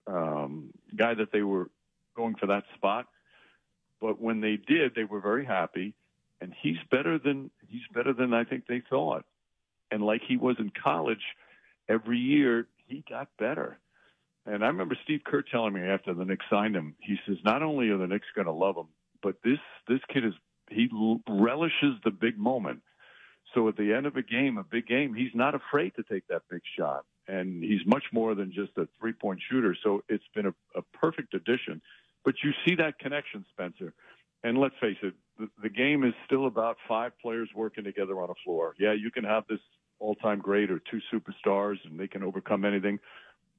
um, 0.07 0.69
guy 0.95 1.13
that 1.13 1.31
they 1.31 1.41
were 1.41 1.69
going 2.15 2.35
for 2.35 2.47
that 2.47 2.63
spot. 2.75 3.07
But 4.01 4.19
when 4.19 4.41
they 4.41 4.57
did, 4.57 4.95
they 4.95 5.03
were 5.03 5.21
very 5.21 5.45
happy. 5.45 5.93
And 6.41 6.53
he's 6.61 6.77
better 6.91 7.17
than 7.17 7.51
he's 7.67 7.87
better 7.93 8.11
than 8.13 8.33
I 8.33 8.43
think 8.43 8.67
they 8.67 8.81
thought. 8.89 9.25
And 9.91 10.05
like 10.05 10.21
he 10.27 10.35
was 10.35 10.57
in 10.59 10.71
college, 10.71 11.23
every 11.87 12.17
year 12.17 12.67
he 12.87 13.03
got 13.09 13.29
better. 13.39 13.79
And 14.45 14.63
I 14.63 14.67
remember 14.67 14.97
Steve 15.03 15.21
Kerr 15.25 15.41
telling 15.41 15.73
me 15.73 15.81
after 15.81 16.13
the 16.13 16.25
Knicks 16.25 16.45
signed 16.49 16.75
him, 16.75 16.95
he 16.99 17.15
says, 17.25 17.37
not 17.45 17.63
only 17.63 17.89
are 17.89 17.97
the 17.97 18.07
Knicks 18.07 18.27
going 18.35 18.47
to 18.47 18.51
love 18.51 18.75
him, 18.75 18.87
but 19.21 19.37
this 19.43 19.59
this 19.87 20.01
kid 20.13 20.25
is 20.25 20.33
he 20.69 20.89
relishes 21.29 21.95
the 22.03 22.11
big 22.11 22.37
moment. 22.37 22.81
So 23.53 23.67
at 23.67 23.77
the 23.77 23.93
end 23.93 24.05
of 24.05 24.15
a 24.15 24.23
game, 24.23 24.57
a 24.57 24.63
big 24.63 24.87
game, 24.87 25.13
he's 25.13 25.33
not 25.33 25.53
afraid 25.53 25.95
to 25.95 26.03
take 26.03 26.27
that 26.27 26.41
big 26.49 26.61
shot, 26.77 27.05
and 27.27 27.63
he's 27.63 27.85
much 27.85 28.03
more 28.11 28.35
than 28.35 28.51
just 28.51 28.71
a 28.77 28.87
three 28.99 29.13
point 29.13 29.39
shooter. 29.49 29.75
So 29.83 30.03
it's 30.09 30.23
been 30.33 30.47
a, 30.47 30.53
a 30.75 30.81
perfect 30.93 31.33
addition. 31.33 31.81
But 32.25 32.35
you 32.43 32.51
see 32.65 32.75
that 32.75 32.99
connection, 32.99 33.45
Spencer. 33.51 33.93
And 34.43 34.57
let's 34.57 34.75
face 34.81 34.97
it, 35.03 35.13
the, 35.39 35.49
the 35.61 35.69
game 35.69 36.03
is 36.03 36.13
still 36.25 36.47
about 36.47 36.77
five 36.87 37.11
players 37.21 37.49
working 37.55 37.83
together 37.83 38.19
on 38.21 38.29
a 38.29 38.33
floor. 38.43 38.75
Yeah, 38.79 38.93
you 38.93 39.11
can 39.11 39.23
have 39.23 39.43
this 39.47 39.59
all-time 39.99 40.39
great 40.39 40.69
or 40.69 40.79
two 40.79 40.99
superstars 41.13 41.77
and 41.85 41.99
they 41.99 42.07
can 42.07 42.23
overcome 42.23 42.65
anything. 42.65 42.99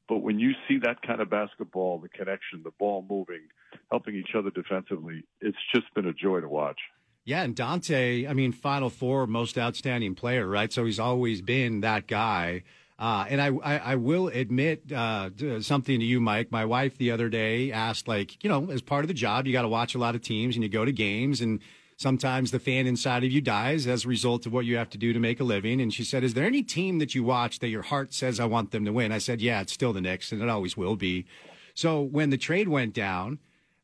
But 0.09 0.19
when 0.19 0.39
you 0.39 0.53
see 0.69 0.79
that 0.79 1.01
kind 1.01 1.21
of 1.21 1.31
basketball, 1.31 1.99
the 1.99 2.11
connection, 2.11 2.63
the 2.63 2.73
ball 2.79 3.05
moving, 3.09 3.49
helping 3.91 4.15
each 4.15 4.35
other 4.37 4.51
defensively, 4.51 5.25
it's 5.41 5.57
just 5.75 5.93
been 5.95 6.07
a 6.07 6.13
joy 6.13 6.41
to 6.41 6.49
watch. 6.49 6.79
Yeah, 7.25 7.43
and 7.43 7.57
Dante, 7.57 8.27
I 8.27 8.35
mean, 8.35 8.53
Final 8.53 8.91
Four 8.91 9.27
most 9.27 9.57
outstanding 9.57 10.15
player, 10.15 10.47
right? 10.47 10.73
So 10.73 10.85
he's 10.85 11.01
always 11.01 11.41
been 11.41 11.81
that 11.81 12.07
guy. 12.07 12.65
Uh, 12.99 13.25
and 13.29 13.41
I, 13.41 13.49
I, 13.49 13.79
I, 13.79 13.95
will 13.97 14.29
admit 14.29 14.93
uh, 14.93 15.31
something 15.61 15.99
to 15.99 16.07
you, 16.07 16.21
Mike. 16.21 16.53
My 16.53 16.65
wife 16.65 16.97
the 16.97 17.11
other 17.11 17.29
day 17.29 17.73
asked, 17.73 18.07
like, 18.07 18.43
you 18.45 18.49
know, 18.49 18.71
as 18.71 18.83
part 18.83 19.03
of 19.03 19.09
the 19.09 19.15
job, 19.15 19.49
you 19.49 19.53
got 19.53 19.63
to 19.63 19.69
watch 19.69 19.97
a 19.97 19.99
lot 19.99 20.15
of 20.15 20.23
teams 20.23 20.55
and 20.55 20.63
you 20.63 20.69
go 20.69 20.85
to 20.85 20.93
games 20.93 21.41
and 21.41 21.59
sometimes 21.97 22.53
the 22.53 22.61
fan 22.61 22.87
inside 22.87 23.25
of 23.25 23.33
you 23.33 23.41
dies 23.41 23.89
as 23.89 24.05
a 24.05 24.09
result 24.09 24.47
of 24.47 24.53
what 24.53 24.65
you 24.65 24.77
have 24.77 24.91
to 24.91 24.99
do 24.99 25.13
to 25.13 25.19
make 25.19 25.41
a 25.41 25.45
living. 25.45 25.81
And 25.81 25.93
she 25.93 26.05
said, 26.05 26.23
Is 26.23 26.35
there 26.35 26.47
any 26.47 26.63
team 26.63 26.99
that 26.99 27.17
you 27.17 27.25
watch 27.25 27.59
that 27.59 27.69
your 27.69 27.83
heart 27.83 28.15
says, 28.15 28.39
I 28.39 28.45
want 28.45 28.71
them 28.71 28.85
to 28.85 28.93
win? 28.93 29.11
I 29.11 29.19
said, 29.19 29.41
Yeah, 29.41 29.61
it's 29.61 29.73
still 29.73 29.93
the 29.93 30.01
Knicks, 30.01 30.31
and 30.31 30.41
it 30.41 30.49
always 30.49 30.77
will 30.77 30.97
be. 30.97 31.27
So 31.75 32.01
when 32.01 32.31
the 32.31 32.39
trade 32.39 32.69
went 32.69 32.95
down, 32.95 33.41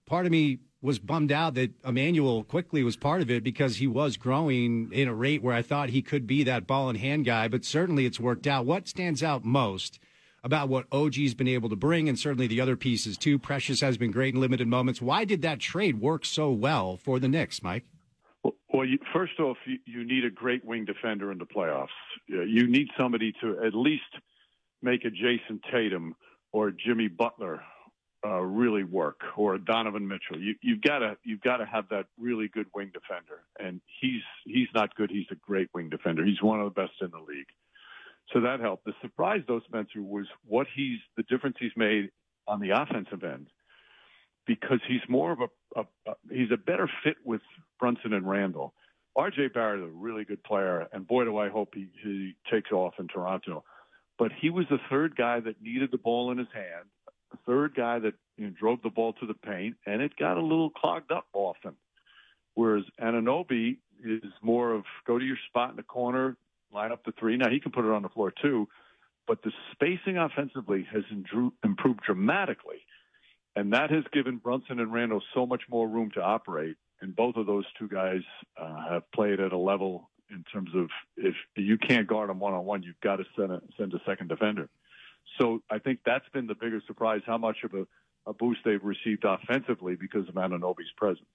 part 0.06 0.24
of 0.24 0.30
me 0.30 0.60
was 0.82 0.98
bummed 0.98 1.30
out 1.30 1.54
that 1.54 1.72
Immanuel 1.84 2.42
Quickley 2.42 2.82
was 2.82 2.96
part 2.96 3.20
of 3.20 3.30
it 3.30 3.44
because 3.44 3.76
he 3.76 3.86
was 3.86 4.16
growing 4.16 4.90
in 4.92 5.08
a 5.08 5.14
rate 5.14 5.42
where 5.42 5.54
I 5.54 5.62
thought 5.62 5.90
he 5.90 6.00
could 6.00 6.26
be 6.26 6.42
that 6.44 6.66
ball 6.66 6.88
and 6.88 6.98
hand 6.98 7.26
guy, 7.26 7.48
but 7.48 7.64
certainly 7.64 8.06
it's 8.06 8.18
worked 8.18 8.46
out. 8.46 8.64
What 8.64 8.88
stands 8.88 9.22
out 9.22 9.44
most 9.44 9.98
about 10.42 10.70
what 10.70 10.86
OG's 10.90 11.34
been 11.34 11.48
able 11.48 11.68
to 11.68 11.76
bring 11.76 12.08
and 12.08 12.18
certainly 12.18 12.46
the 12.46 12.62
other 12.62 12.76
pieces 12.76 13.18
too? 13.18 13.38
Precious 13.38 13.82
has 13.82 13.98
been 13.98 14.10
great 14.10 14.34
in 14.34 14.40
limited 14.40 14.68
moments. 14.68 15.02
Why 15.02 15.24
did 15.24 15.42
that 15.42 15.60
trade 15.60 16.00
work 16.00 16.24
so 16.24 16.50
well 16.50 16.96
for 16.96 17.18
the 17.18 17.28
Knicks, 17.28 17.62
Mike? 17.62 17.84
Well, 18.42 18.86
you, 18.86 18.98
first 19.12 19.38
off, 19.38 19.58
you, 19.66 19.78
you, 19.84 20.04
need 20.04 20.24
a 20.24 20.30
great 20.30 20.64
wing 20.64 20.86
defender 20.86 21.30
in 21.30 21.36
the 21.36 21.44
playoffs. 21.44 21.88
You 22.26 22.66
need 22.66 22.88
somebody 22.96 23.34
to 23.42 23.58
at 23.66 23.74
least 23.74 24.02
make 24.80 25.04
a 25.04 25.10
Jayson 25.10 25.60
Tatum 25.70 26.14
or 26.52 26.70
Jimmy 26.70 27.08
Butler 27.08 27.62
uh, 28.24 28.40
really 28.40 28.84
work, 28.84 29.20
or 29.36 29.56
Donovan 29.58 30.06
Mitchell. 30.06 30.38
You, 30.38 30.54
you've 30.62 30.82
got 30.82 30.98
to 30.98 31.16
you've 31.24 31.40
got 31.40 31.58
to 31.58 31.66
have 31.66 31.88
that 31.90 32.06
really 32.18 32.48
good 32.48 32.66
wing 32.74 32.90
defender, 32.92 33.42
and 33.58 33.80
he's 34.00 34.22
he's 34.44 34.68
not 34.74 34.94
good. 34.94 35.10
He's 35.10 35.26
a 35.30 35.36
great 35.36 35.68
wing 35.74 35.88
defender. 35.88 36.24
He's 36.24 36.42
one 36.42 36.60
of 36.60 36.66
the 36.66 36.80
best 36.80 36.92
in 37.00 37.10
the 37.10 37.18
league. 37.18 37.48
So 38.32 38.40
that 38.40 38.60
helped. 38.60 38.84
The 38.84 38.92
surprise, 39.00 39.42
though, 39.48 39.60
Spencer, 39.66 40.02
was 40.02 40.26
what 40.46 40.66
he's 40.74 40.98
the 41.16 41.22
difference 41.24 41.56
he's 41.58 41.72
made 41.76 42.10
on 42.46 42.60
the 42.60 42.70
offensive 42.70 43.24
end 43.24 43.48
because 44.46 44.80
he's 44.86 45.00
more 45.08 45.32
of 45.32 45.40
a, 45.40 45.80
a, 45.80 45.84
a 46.06 46.14
he's 46.30 46.50
a 46.52 46.56
better 46.56 46.90
fit 47.04 47.16
with 47.24 47.40
Brunson 47.78 48.12
and 48.12 48.28
Randle. 48.28 48.74
R.J. 49.16 49.48
Barrett 49.48 49.80
is 49.80 49.86
a 49.86 49.96
really 49.96 50.24
good 50.24 50.42
player, 50.44 50.86
and 50.92 51.06
boy, 51.06 51.24
do 51.24 51.36
I 51.36 51.48
hope 51.48 51.74
he, 51.74 51.88
he 52.02 52.34
takes 52.50 52.70
off 52.70 52.94
in 52.98 53.08
Toronto. 53.08 53.64
But 54.18 54.32
he 54.38 54.50
was 54.50 54.66
the 54.70 54.78
third 54.88 55.16
guy 55.16 55.40
that 55.40 55.62
needed 55.62 55.90
the 55.90 55.98
ball 55.98 56.30
in 56.30 56.38
his 56.38 56.48
hand, 56.52 56.86
third 57.46 57.74
guy 57.74 57.98
that 57.98 58.14
you 58.36 58.46
know, 58.46 58.54
drove 58.58 58.82
the 58.82 58.90
ball 58.90 59.12
to 59.14 59.26
the 59.26 59.34
paint, 59.34 59.76
and 59.86 60.02
it 60.02 60.16
got 60.16 60.36
a 60.36 60.42
little 60.42 60.70
clogged 60.70 61.12
up 61.12 61.26
often. 61.32 61.74
Whereas 62.54 62.84
Anunoby 63.00 63.78
is 64.04 64.32
more 64.42 64.72
of 64.72 64.84
go 65.06 65.18
to 65.18 65.24
your 65.24 65.38
spot 65.48 65.70
in 65.70 65.76
the 65.76 65.82
corner, 65.82 66.36
line 66.72 66.92
up 66.92 67.04
the 67.04 67.12
three. 67.12 67.36
Now 67.36 67.50
he 67.50 67.60
can 67.60 67.72
put 67.72 67.84
it 67.84 67.90
on 67.90 68.02
the 68.02 68.08
floor 68.08 68.32
too, 68.42 68.68
but 69.26 69.42
the 69.42 69.52
spacing 69.72 70.18
offensively 70.18 70.86
has 70.92 71.04
improved 71.62 72.00
dramatically, 72.04 72.84
and 73.54 73.72
that 73.72 73.90
has 73.90 74.04
given 74.12 74.38
Brunson 74.38 74.80
and 74.80 74.92
Randle 74.92 75.22
so 75.34 75.46
much 75.46 75.62
more 75.70 75.88
room 75.88 76.10
to 76.14 76.22
operate. 76.22 76.76
And 77.02 77.16
both 77.16 77.36
of 77.36 77.46
those 77.46 77.64
two 77.78 77.88
guys 77.88 78.20
uh, 78.60 78.88
have 78.90 79.10
played 79.12 79.40
at 79.40 79.52
a 79.52 79.56
level 79.56 80.10
in 80.30 80.44
terms 80.52 80.70
of 80.74 80.88
if 81.16 81.34
you 81.56 81.78
can't 81.78 82.06
guard 82.06 82.28
them 82.30 82.38
one 82.38 82.54
on 82.54 82.64
one, 82.64 82.82
you've 82.82 83.00
got 83.00 83.16
to 83.16 83.24
send 83.36 83.52
a, 83.52 83.60
send 83.78 83.92
a 83.94 84.00
second 84.06 84.28
defender. 84.28 84.68
So 85.38 85.62
I 85.70 85.78
think 85.78 86.00
that's 86.04 86.28
been 86.32 86.46
the 86.46 86.54
bigger 86.54 86.82
surprise 86.86 87.22
how 87.26 87.38
much 87.38 87.58
of 87.64 87.74
a, 87.74 87.86
a 88.26 88.32
boost 88.32 88.60
they've 88.64 88.82
received 88.82 89.24
offensively 89.24 89.96
because 89.96 90.28
of 90.28 90.34
Anunoby's 90.34 90.92
presence. 90.96 91.26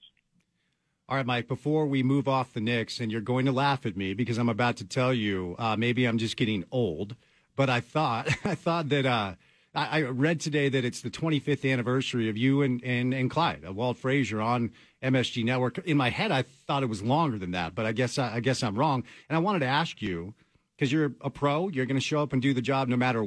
All 1.08 1.16
right, 1.16 1.26
Mike, 1.26 1.46
before 1.46 1.86
we 1.86 2.02
move 2.02 2.26
off 2.26 2.52
the 2.52 2.60
Knicks, 2.60 2.98
and 2.98 3.12
you're 3.12 3.20
going 3.20 3.46
to 3.46 3.52
laugh 3.52 3.86
at 3.86 3.96
me 3.96 4.12
because 4.12 4.38
I'm 4.38 4.48
about 4.48 4.76
to 4.78 4.84
tell 4.84 5.14
you, 5.14 5.54
uh, 5.58 5.76
maybe 5.76 6.04
I'm 6.04 6.18
just 6.18 6.36
getting 6.36 6.64
old, 6.72 7.14
but 7.54 7.70
I 7.70 7.80
thought, 7.80 8.28
I 8.44 8.54
thought 8.54 8.88
that, 8.88 9.06
uh, 9.06 9.34
I, 9.72 10.02
read 10.02 10.40
today 10.40 10.70
that 10.70 10.86
it's 10.86 11.02
the 11.02 11.10
25th 11.10 11.70
anniversary 11.70 12.30
of 12.30 12.36
you 12.36 12.62
and, 12.62 12.82
and, 12.82 13.12
and 13.12 13.30
Clyde, 13.30 13.62
of 13.62 13.76
Walt 13.76 13.98
Frazier 13.98 14.40
on 14.40 14.72
MSG 15.02 15.44
Network. 15.44 15.78
In 15.78 15.98
my 15.98 16.08
head, 16.08 16.32
I 16.32 16.42
thought 16.42 16.82
it 16.82 16.88
was 16.88 17.02
longer 17.02 17.38
than 17.38 17.50
that, 17.50 17.74
but 17.74 17.84
I 17.84 17.92
guess, 17.92 18.16
I, 18.16 18.36
I 18.36 18.40
guess 18.40 18.62
I'm 18.62 18.74
wrong. 18.74 19.04
And 19.28 19.36
I 19.36 19.40
wanted 19.40 19.58
to 19.60 19.66
ask 19.66 20.00
you, 20.00 20.34
because 20.76 20.90
you're 20.90 21.12
a 21.20 21.30
pro, 21.30 21.68
you're 21.68 21.86
going 21.86 21.98
to 21.98 22.04
show 22.04 22.22
up 22.22 22.32
and 22.32 22.40
do 22.40 22.54
the 22.54 22.62
job 22.62 22.88
no 22.88 22.96
matter 22.96 23.26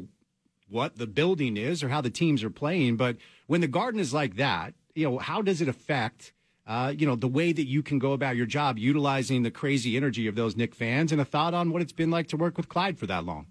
what 0.70 0.98
the 0.98 1.08
building 1.08 1.58
is 1.58 1.84
or 1.84 1.90
how 1.90 2.02
the 2.02 2.10
teams 2.10 2.44
are 2.44 2.50
playing. 2.50 2.98
But 2.98 3.18
when 3.48 3.62
the 3.62 3.68
garden 3.68 4.00
is 4.00 4.14
like 4.14 4.36
that, 4.36 4.74
you 4.96 5.10
know, 5.10 5.18
how 5.18 5.42
does 5.42 5.62
it 5.62 5.68
affect 5.68 6.34
uh, 6.70 6.94
you 6.96 7.08
know, 7.08 7.16
the 7.16 7.28
way 7.28 7.52
that 7.52 7.66
you 7.66 7.82
can 7.82 7.98
go 7.98 8.14
about 8.14 8.36
your 8.36 8.46
job, 8.46 8.78
utilizing 8.78 9.42
the 9.42 9.50
crazy 9.50 9.98
energy 9.98 10.28
of 10.28 10.36
those 10.36 10.56
Knick 10.56 10.76
fans, 10.76 11.12
and 11.12 11.20
a 11.20 11.26
thought 11.26 11.56
on 11.56 11.72
what 11.72 11.82
it's 11.82 11.92
been 11.92 12.12
like 12.12 12.28
to 12.28 12.38
work 12.38 12.58
with 12.58 12.70
Clyde 12.70 13.00
for 13.00 13.08
that 13.08 13.26
long. 13.26 13.48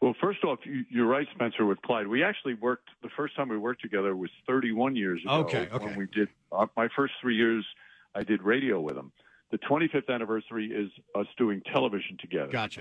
Well, 0.00 0.14
first 0.18 0.42
off, 0.44 0.60
you're 0.88 1.06
right, 1.06 1.26
Spencer. 1.34 1.66
With 1.66 1.82
Clyde, 1.82 2.06
we 2.06 2.24
actually 2.24 2.54
worked. 2.54 2.88
The 3.02 3.10
first 3.14 3.36
time 3.36 3.50
we 3.50 3.58
worked 3.58 3.82
together 3.82 4.16
was 4.16 4.30
31 4.46 4.96
years 4.96 5.20
ago. 5.22 5.34
Okay, 5.40 5.68
okay. 5.70 5.84
When 5.84 5.98
we 5.98 6.06
did 6.06 6.28
uh, 6.50 6.66
my 6.74 6.88
first 6.96 7.12
three 7.20 7.36
years, 7.36 7.66
I 8.14 8.22
did 8.22 8.40
radio 8.40 8.80
with 8.80 8.96
him. 8.96 9.12
The 9.50 9.58
25th 9.58 10.08
anniversary 10.08 10.68
is 10.72 10.90
us 11.14 11.26
doing 11.36 11.60
television 11.70 12.16
together. 12.18 12.50
Gotcha. 12.50 12.80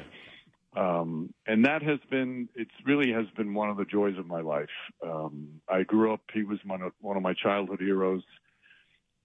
Um, 0.75 1.33
and 1.47 1.65
that 1.65 1.81
has 1.81 1.99
been, 2.11 2.47
it's 2.55 2.71
really 2.85 3.11
has 3.11 3.25
been 3.35 3.53
one 3.53 3.69
of 3.69 3.77
the 3.77 3.85
joys 3.85 4.17
of 4.17 4.27
my 4.27 4.41
life. 4.41 4.69
Um, 5.03 5.61
I 5.67 5.83
grew 5.83 6.13
up, 6.13 6.21
he 6.33 6.43
was 6.43 6.59
one 6.63 6.81
of, 6.81 6.93
one 7.01 7.17
of 7.17 7.23
my 7.23 7.33
childhood 7.33 7.79
heroes 7.79 8.23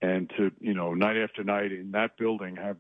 and 0.05 0.31
to 0.37 0.51
you 0.61 0.75
know 0.75 0.93
night 0.93 1.17
after 1.17 1.43
night 1.43 1.73
in 1.73 1.93
that 1.93 2.17
building 2.19 2.57
have 2.57 2.77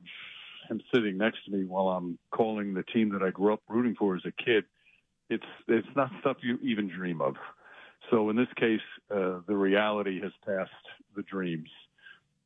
him 0.68 0.80
sitting 0.92 1.18
next 1.18 1.44
to 1.44 1.50
me 1.50 1.64
while 1.64 1.88
I'm 1.88 2.18
calling 2.30 2.74
the 2.74 2.82
team 2.82 3.10
that 3.10 3.22
I 3.22 3.30
grew 3.30 3.52
up 3.52 3.60
rooting 3.68 3.94
for 3.94 4.16
as 4.16 4.22
a 4.24 4.32
kid, 4.32 4.64
it's 5.28 5.44
it's 5.68 5.88
not 5.94 6.10
stuff 6.20 6.38
you 6.42 6.58
even 6.62 6.88
dream 6.88 7.20
of. 7.20 7.36
So 8.10 8.30
in 8.30 8.36
this 8.36 8.48
case, 8.56 8.80
uh, 9.10 9.40
the 9.46 9.56
reality 9.56 10.20
has 10.20 10.32
passed 10.46 10.70
the 11.16 11.22
dreams, 11.22 11.68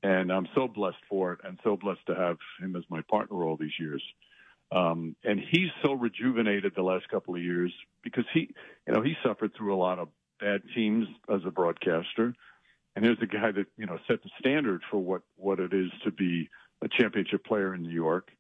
and 0.03 0.33
I'm 0.33 0.49
so 0.55 0.69
blessed 0.69 1.03
for 1.09 1.33
it, 1.33 1.41
and 1.45 1.59
so 1.65 1.77
blessed 1.77 2.07
to 2.07 2.15
have 2.15 2.39
him 2.61 2.77
as 2.77 2.85
my 2.89 3.03
partner 3.03 3.45
all 3.45 3.57
these 3.57 3.79
years. 3.79 4.03
Um, 4.71 5.17
and 5.25 5.41
he's 5.41 5.71
so 5.83 5.95
rejuvenated 5.95 6.73
the 6.77 6.83
last 6.83 7.09
couple 7.09 7.35
of 7.35 7.43
years 7.43 7.73
because 8.03 8.25
he, 8.35 8.51
you 8.87 8.93
know, 8.93 9.03
he 9.03 9.15
suffered 9.25 9.53
through 9.57 9.75
a 9.75 9.79
lot 9.79 9.99
of 9.99 10.09
bad 10.41 10.61
teams 10.75 11.07
as 11.33 11.41
a 11.47 11.51
broadcaster 11.51 12.35
and 12.99 13.05
here's 13.05 13.23
a 13.23 13.27
guy 13.27 13.53
that 13.53 13.67
you 13.77 13.87
know 13.87 13.97
set 14.09 14.25
the 14.25 14.31
standard 14.41 14.83
for 14.91 14.99
what 14.99 15.23
what 15.37 15.61
it 15.61 15.73
is 15.73 15.89
to 16.03 16.11
be 16.11 16.49
a 16.83 16.89
championship 16.89 17.45
player 17.45 17.73
in 17.73 17.83
New 17.85 17.93
York. 17.95 18.31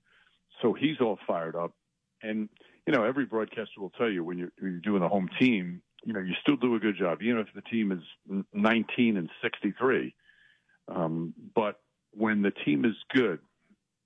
So 0.60 0.72
he's 0.72 1.00
all 1.00 1.16
fired 1.28 1.54
up, 1.54 1.72
and 2.24 2.48
you 2.84 2.92
know 2.92 3.04
every 3.04 3.24
broadcaster 3.24 3.80
will 3.80 3.90
tell 3.90 4.10
you 4.10 4.24
when 4.24 4.36
you're, 4.36 4.50
when 4.58 4.72
you're 4.72 4.80
doing 4.80 5.04
a 5.04 5.08
home 5.08 5.28
team, 5.38 5.80
you 6.02 6.12
know 6.12 6.18
you 6.18 6.34
still 6.42 6.56
do 6.56 6.74
a 6.74 6.80
good 6.80 6.96
job, 6.98 7.22
even 7.22 7.38
if 7.38 7.46
the 7.54 7.62
team 7.62 7.92
is 7.92 8.42
19 8.52 9.16
and 9.16 9.30
63. 9.42 10.12
Um, 10.88 11.34
but 11.54 11.78
when 12.10 12.42
the 12.42 12.50
team 12.50 12.84
is 12.84 12.96
good 13.14 13.38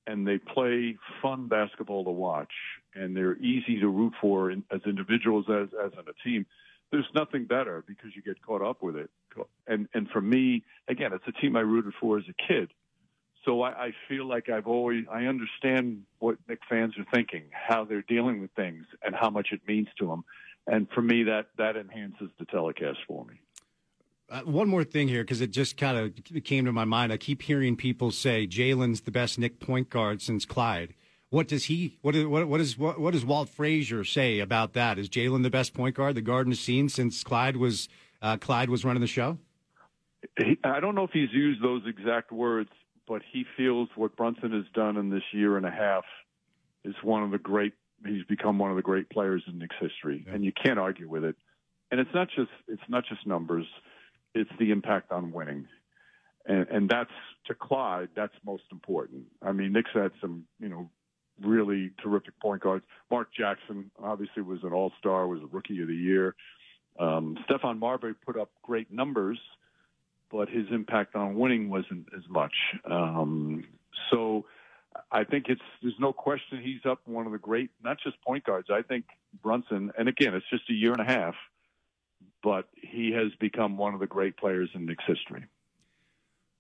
and 0.06 0.26
they 0.26 0.38
play 0.38 0.97
fun 1.21 1.49
basketball 1.49 2.04
to 2.04 2.11
watch 2.11 2.52
and 2.94 3.16
they're 3.16 3.37
easy 3.37 3.80
to 3.80 3.88
root 3.88 4.12
for 4.21 4.50
in, 4.50 4.64
as 4.71 4.80
individuals 4.87 5.47
as 5.49 5.68
as 5.85 5.92
in 5.92 6.00
a 6.09 6.28
team, 6.28 6.47
there's 6.90 7.09
nothing 7.14 7.44
better 7.44 7.82
because 7.87 8.11
you 8.14 8.23
get 8.23 8.40
caught 8.42 8.62
up 8.62 8.82
with 8.82 8.97
it. 8.97 9.11
And 9.66 9.88
and 9.94 10.09
for 10.11 10.21
me, 10.21 10.64
again, 10.88 11.12
it's 11.12 11.25
a 11.26 11.32
team 11.40 11.56
I 11.56 11.61
rooted 11.61 11.94
for 12.00 12.18
as 12.18 12.25
a 12.28 12.52
kid. 12.52 12.71
So 13.44 13.62
I, 13.62 13.71
I 13.71 13.90
feel 14.09 14.26
like 14.26 14.49
I've 14.49 14.66
always 14.66 15.04
I 15.11 15.25
understand 15.25 16.02
what 16.18 16.37
Knick 16.49 16.61
fans 16.68 16.94
are 16.99 17.06
thinking, 17.12 17.44
how 17.52 17.85
they're 17.85 18.02
dealing 18.02 18.40
with 18.40 18.50
things, 18.52 18.85
and 19.02 19.14
how 19.14 19.30
much 19.30 19.49
it 19.52 19.61
means 19.66 19.88
to 19.99 20.06
them. 20.06 20.25
And 20.66 20.87
for 20.94 21.02
me, 21.02 21.25
that 21.25 21.47
that 21.59 21.76
enhances 21.76 22.28
the 22.38 22.44
telecast 22.44 22.99
for 23.06 23.25
me. 23.25 23.40
Uh, 24.32 24.40
one 24.44 24.66
more 24.66 24.82
thing 24.82 25.08
here, 25.08 25.22
because 25.22 25.42
it 25.42 25.50
just 25.50 25.76
kind 25.76 25.98
of 25.98 26.44
came 26.44 26.64
to 26.64 26.72
my 26.72 26.86
mind. 26.86 27.12
I 27.12 27.18
keep 27.18 27.42
hearing 27.42 27.76
people 27.76 28.10
say 28.10 28.46
Jalen's 28.46 29.02
the 29.02 29.10
best 29.10 29.38
Knick 29.38 29.60
point 29.60 29.90
guard 29.90 30.22
since 30.22 30.46
Clyde. 30.46 30.94
What 31.28 31.48
does 31.48 31.66
he? 31.66 31.98
What 32.00 32.16
is 32.16 32.24
what, 32.26 32.48
what 32.48 32.58
is 32.58 32.78
what, 32.78 32.98
what 32.98 33.12
does 33.12 33.26
Walt 33.26 33.50
Frazier 33.50 34.04
say 34.04 34.38
about 34.38 34.72
that? 34.72 34.98
Is 34.98 35.10
Jalen 35.10 35.42
the 35.42 35.50
best 35.50 35.74
point 35.74 35.96
guard 35.96 36.14
the 36.14 36.22
Garden 36.22 36.50
has 36.50 36.60
seen 36.60 36.88
since 36.88 37.22
Clyde 37.22 37.58
was 37.58 37.90
uh, 38.22 38.38
Clyde 38.38 38.70
was 38.70 38.86
running 38.86 39.02
the 39.02 39.06
show? 39.06 39.36
He, 40.38 40.58
I 40.64 40.80
don't 40.80 40.94
know 40.94 41.04
if 41.04 41.10
he's 41.10 41.32
used 41.32 41.62
those 41.62 41.82
exact 41.86 42.32
words, 42.32 42.70
but 43.06 43.20
he 43.30 43.44
feels 43.54 43.90
what 43.96 44.16
Brunson 44.16 44.52
has 44.52 44.64
done 44.72 44.96
in 44.96 45.10
this 45.10 45.24
year 45.32 45.58
and 45.58 45.66
a 45.66 45.70
half 45.70 46.04
is 46.84 46.94
one 47.02 47.22
of 47.22 47.32
the 47.32 47.38
great. 47.38 47.74
He's 48.06 48.24
become 48.24 48.58
one 48.58 48.70
of 48.70 48.76
the 48.76 48.82
great 48.82 49.10
players 49.10 49.42
in 49.46 49.58
Knicks 49.58 49.76
history, 49.78 50.24
yeah. 50.26 50.34
and 50.34 50.42
you 50.42 50.52
can't 50.52 50.78
argue 50.78 51.08
with 51.08 51.22
it. 51.22 51.36
And 51.90 52.00
it's 52.00 52.14
not 52.14 52.28
just 52.34 52.50
it's 52.66 52.82
not 52.88 53.04
just 53.06 53.26
numbers; 53.26 53.66
it's 54.34 54.50
the 54.58 54.70
impact 54.70 55.12
on 55.12 55.32
winning. 55.32 55.66
And, 56.46 56.66
and 56.68 56.88
that's 56.88 57.10
to 57.46 57.54
Clyde. 57.54 58.08
That's 58.16 58.34
most 58.44 58.64
important. 58.72 59.24
I 59.42 59.52
mean, 59.52 59.72
Knicks 59.72 59.90
had 59.94 60.12
some, 60.20 60.44
you 60.58 60.68
know, 60.68 60.90
really 61.40 61.90
terrific 62.02 62.38
point 62.40 62.62
guards. 62.62 62.84
Mark 63.10 63.28
Jackson 63.36 63.90
obviously 64.02 64.42
was 64.42 64.60
an 64.62 64.72
All 64.72 64.92
Star, 64.98 65.26
was 65.26 65.40
a 65.40 65.46
Rookie 65.46 65.80
of 65.82 65.88
the 65.88 65.94
Year. 65.94 66.34
Um, 66.98 67.38
Stephon 67.48 67.78
Marbury 67.78 68.14
put 68.14 68.38
up 68.38 68.50
great 68.62 68.92
numbers, 68.92 69.38
but 70.30 70.48
his 70.48 70.66
impact 70.70 71.14
on 71.14 71.36
winning 71.36 71.70
wasn't 71.70 72.06
as 72.16 72.22
much. 72.28 72.54
Um, 72.84 73.64
so 74.10 74.44
I 75.10 75.24
think 75.24 75.46
it's 75.48 75.62
there's 75.80 75.94
no 75.98 76.12
question 76.12 76.60
he's 76.62 76.84
up 76.84 77.00
one 77.06 77.26
of 77.26 77.32
the 77.32 77.38
great, 77.38 77.70
not 77.82 77.98
just 78.02 78.20
point 78.22 78.44
guards. 78.44 78.68
I 78.70 78.82
think 78.82 79.04
Brunson, 79.42 79.90
and 79.98 80.08
again, 80.08 80.34
it's 80.34 80.48
just 80.50 80.68
a 80.70 80.74
year 80.74 80.92
and 80.92 81.00
a 81.00 81.04
half, 81.04 81.34
but 82.42 82.68
he 82.75 83.12
has 83.12 83.32
become 83.40 83.76
one 83.76 83.94
of 83.94 84.00
the 84.00 84.06
great 84.06 84.37
players 84.37 84.70
in 84.75 84.87
Knicks 84.87 85.04
history. 85.06 85.44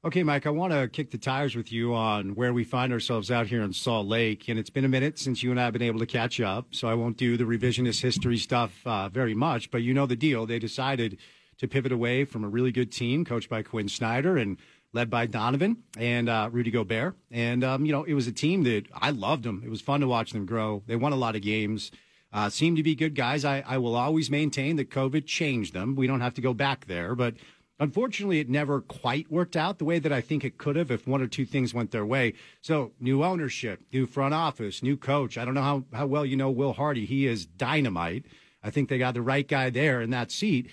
Okay, 0.04 0.24
Mike, 0.24 0.48
I 0.48 0.50
want 0.50 0.72
to 0.72 0.88
kick 0.88 1.12
the 1.12 1.18
tires 1.18 1.54
with 1.54 1.70
you 1.70 1.94
on 1.94 2.34
where 2.34 2.52
we 2.52 2.64
find 2.64 2.92
ourselves 2.92 3.30
out 3.30 3.46
here 3.46 3.62
in 3.62 3.72
Salt 3.72 4.08
Lake. 4.08 4.48
And 4.48 4.58
it's 4.58 4.68
been 4.68 4.84
a 4.84 4.88
minute 4.88 5.16
since 5.16 5.44
you 5.44 5.52
and 5.52 5.60
I 5.60 5.64
have 5.64 5.72
been 5.72 5.82
able 5.82 6.00
to 6.00 6.06
catch 6.06 6.40
up. 6.40 6.74
So 6.74 6.88
I 6.88 6.94
won't 6.94 7.16
do 7.16 7.36
the 7.36 7.44
revisionist 7.44 8.02
history 8.02 8.36
stuff 8.36 8.84
uh, 8.84 9.08
very 9.10 9.32
much. 9.32 9.70
But 9.70 9.82
you 9.82 9.94
know 9.94 10.06
the 10.06 10.16
deal. 10.16 10.44
They 10.44 10.58
decided 10.58 11.18
to 11.58 11.68
pivot 11.68 11.92
away 11.92 12.24
from 12.24 12.42
a 12.42 12.48
really 12.48 12.72
good 12.72 12.90
team 12.90 13.24
coached 13.24 13.48
by 13.48 13.62
Quin 13.62 13.88
Snyder 13.88 14.36
and 14.36 14.56
led 14.92 15.08
by 15.08 15.26
Donovan 15.26 15.84
and 15.96 16.28
uh, 16.28 16.48
Rudy 16.50 16.72
Gobert. 16.72 17.14
And, 17.30 17.62
um, 17.62 17.86
you 17.86 17.92
know, 17.92 18.02
it 18.02 18.14
was 18.14 18.26
a 18.26 18.32
team 18.32 18.64
that 18.64 18.86
I 18.92 19.10
loved 19.10 19.44
them. 19.44 19.62
It 19.64 19.70
was 19.70 19.80
fun 19.80 20.00
to 20.00 20.08
watch 20.08 20.32
them 20.32 20.46
grow. 20.46 20.82
They 20.84 20.96
won 20.96 21.12
a 21.12 21.16
lot 21.16 21.36
of 21.36 21.42
games. 21.42 21.92
Uh, 22.32 22.48
seemed 22.48 22.78
to 22.78 22.82
be 22.82 22.94
good 22.94 23.14
guys. 23.14 23.44
I, 23.44 23.62
I 23.66 23.78
will 23.78 23.94
always 23.94 24.30
maintain 24.30 24.76
that 24.76 24.90
COVID 24.90 25.26
changed 25.26 25.74
them. 25.74 25.94
We 25.94 26.06
don't 26.06 26.22
have 26.22 26.34
to 26.34 26.40
go 26.40 26.54
back 26.54 26.86
there. 26.86 27.14
But 27.14 27.34
Unfortunately, 27.82 28.38
it 28.38 28.48
never 28.48 28.80
quite 28.80 29.28
worked 29.28 29.56
out 29.56 29.78
the 29.78 29.84
way 29.84 29.98
that 29.98 30.12
I 30.12 30.20
think 30.20 30.44
it 30.44 30.56
could 30.56 30.76
have 30.76 30.92
if 30.92 31.08
one 31.08 31.20
or 31.20 31.26
two 31.26 31.44
things 31.44 31.74
went 31.74 31.90
their 31.90 32.06
way. 32.06 32.34
So, 32.60 32.92
new 33.00 33.24
ownership, 33.24 33.80
new 33.92 34.06
front 34.06 34.34
office, 34.34 34.84
new 34.84 34.96
coach. 34.96 35.36
I 35.36 35.44
don't 35.44 35.54
know 35.54 35.62
how, 35.62 35.84
how 35.92 36.06
well 36.06 36.24
you 36.24 36.36
know 36.36 36.48
Will 36.48 36.74
Hardy. 36.74 37.06
He 37.06 37.26
is 37.26 37.44
dynamite. 37.44 38.26
I 38.62 38.70
think 38.70 38.88
they 38.88 38.98
got 38.98 39.14
the 39.14 39.20
right 39.22 39.48
guy 39.48 39.68
there 39.68 40.00
in 40.00 40.10
that 40.10 40.30
seat. 40.30 40.70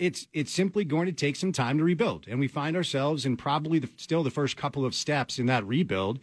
It's 0.00 0.26
it's 0.32 0.50
simply 0.50 0.84
going 0.84 1.06
to 1.06 1.12
take 1.12 1.36
some 1.36 1.52
time 1.52 1.78
to 1.78 1.84
rebuild, 1.84 2.26
and 2.26 2.40
we 2.40 2.48
find 2.48 2.76
ourselves 2.76 3.24
in 3.24 3.36
probably 3.36 3.78
the, 3.78 3.90
still 3.96 4.24
the 4.24 4.30
first 4.30 4.56
couple 4.56 4.84
of 4.84 4.96
steps 4.96 5.38
in 5.38 5.46
that 5.46 5.64
rebuild. 5.64 6.18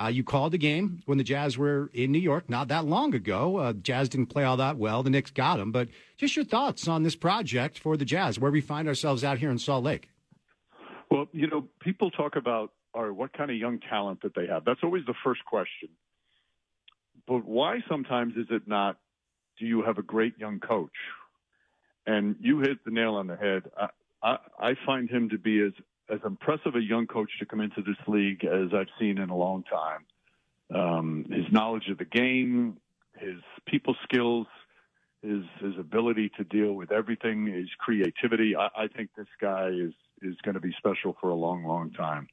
Uh, 0.00 0.06
you 0.06 0.22
called 0.22 0.52
the 0.52 0.58
game 0.58 1.02
when 1.06 1.18
the 1.18 1.24
Jazz 1.24 1.58
were 1.58 1.90
in 1.92 2.12
New 2.12 2.20
York 2.20 2.48
not 2.48 2.68
that 2.68 2.84
long 2.84 3.14
ago. 3.14 3.56
Uh, 3.56 3.72
Jazz 3.72 4.08
didn't 4.08 4.28
play 4.28 4.44
all 4.44 4.56
that 4.58 4.76
well. 4.76 5.02
The 5.02 5.10
Knicks 5.10 5.32
got 5.32 5.56
them. 5.56 5.72
But 5.72 5.88
just 6.16 6.36
your 6.36 6.44
thoughts 6.44 6.86
on 6.86 7.02
this 7.02 7.16
project 7.16 7.78
for 7.78 7.96
the 7.96 8.04
Jazz, 8.04 8.38
where 8.38 8.52
we 8.52 8.60
find 8.60 8.86
ourselves 8.86 9.24
out 9.24 9.38
here 9.38 9.50
in 9.50 9.58
Salt 9.58 9.82
Lake. 9.84 10.08
Well, 11.10 11.26
you 11.32 11.48
know, 11.48 11.68
people 11.80 12.10
talk 12.10 12.36
about 12.36 12.72
or 12.94 13.12
what 13.12 13.32
kind 13.32 13.50
of 13.50 13.56
young 13.56 13.80
talent 13.80 14.22
that 14.22 14.34
they 14.34 14.46
have. 14.46 14.64
That's 14.64 14.80
always 14.82 15.04
the 15.06 15.14
first 15.24 15.44
question. 15.44 15.88
But 17.26 17.44
why 17.44 17.78
sometimes 17.88 18.34
is 18.36 18.46
it 18.50 18.62
not? 18.66 18.98
Do 19.58 19.66
you 19.66 19.82
have 19.82 19.98
a 19.98 20.02
great 20.02 20.38
young 20.38 20.60
coach? 20.60 20.90
And 22.06 22.36
you 22.40 22.60
hit 22.60 22.84
the 22.84 22.90
nail 22.90 23.16
on 23.16 23.26
the 23.26 23.36
head. 23.36 23.64
I, 23.76 23.88
I, 24.22 24.38
I 24.58 24.74
find 24.86 25.10
him 25.10 25.28
to 25.30 25.38
be 25.38 25.60
as 25.60 25.72
as 26.10 26.20
impressive 26.24 26.74
a 26.74 26.82
young 26.82 27.06
coach 27.06 27.30
to 27.38 27.46
come 27.46 27.60
into 27.60 27.82
this 27.82 27.96
league 28.06 28.44
as 28.44 28.72
I've 28.74 28.88
seen 28.98 29.18
in 29.18 29.30
a 29.30 29.36
long 29.36 29.64
time. 29.64 30.04
Um, 30.74 31.26
his 31.30 31.44
knowledge 31.50 31.88
of 31.90 31.98
the 31.98 32.04
game, 32.04 32.78
his 33.16 33.40
people 33.66 33.96
skills, 34.04 34.46
his 35.22 35.42
his 35.60 35.76
ability 35.78 36.30
to 36.36 36.44
deal 36.44 36.72
with 36.74 36.92
everything, 36.92 37.46
his 37.46 37.68
creativity. 37.78 38.54
I, 38.54 38.68
I 38.76 38.88
think 38.88 39.10
this 39.16 39.26
guy 39.40 39.68
is 39.68 39.92
is 40.22 40.36
going 40.42 40.54
to 40.54 40.60
be 40.60 40.72
special 40.76 41.16
for 41.20 41.30
a 41.30 41.34
long, 41.34 41.64
long 41.64 41.90
time. 41.90 42.28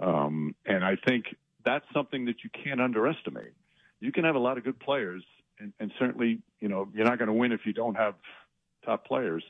Um, 0.00 0.54
and 0.66 0.84
I 0.84 0.96
think 1.06 1.26
that's 1.64 1.84
something 1.92 2.24
that 2.26 2.36
you 2.42 2.50
can't 2.50 2.80
underestimate. 2.80 3.52
You 4.00 4.12
can 4.12 4.24
have 4.24 4.34
a 4.34 4.38
lot 4.38 4.56
of 4.56 4.64
good 4.64 4.80
players, 4.80 5.22
and, 5.58 5.72
and 5.78 5.92
certainly, 5.98 6.40
you 6.60 6.68
know, 6.68 6.88
you're 6.94 7.04
not 7.04 7.18
going 7.18 7.28
to 7.28 7.34
win 7.34 7.52
if 7.52 7.66
you 7.66 7.72
don't 7.72 7.96
have 7.96 8.14
top 8.84 9.06
players. 9.06 9.44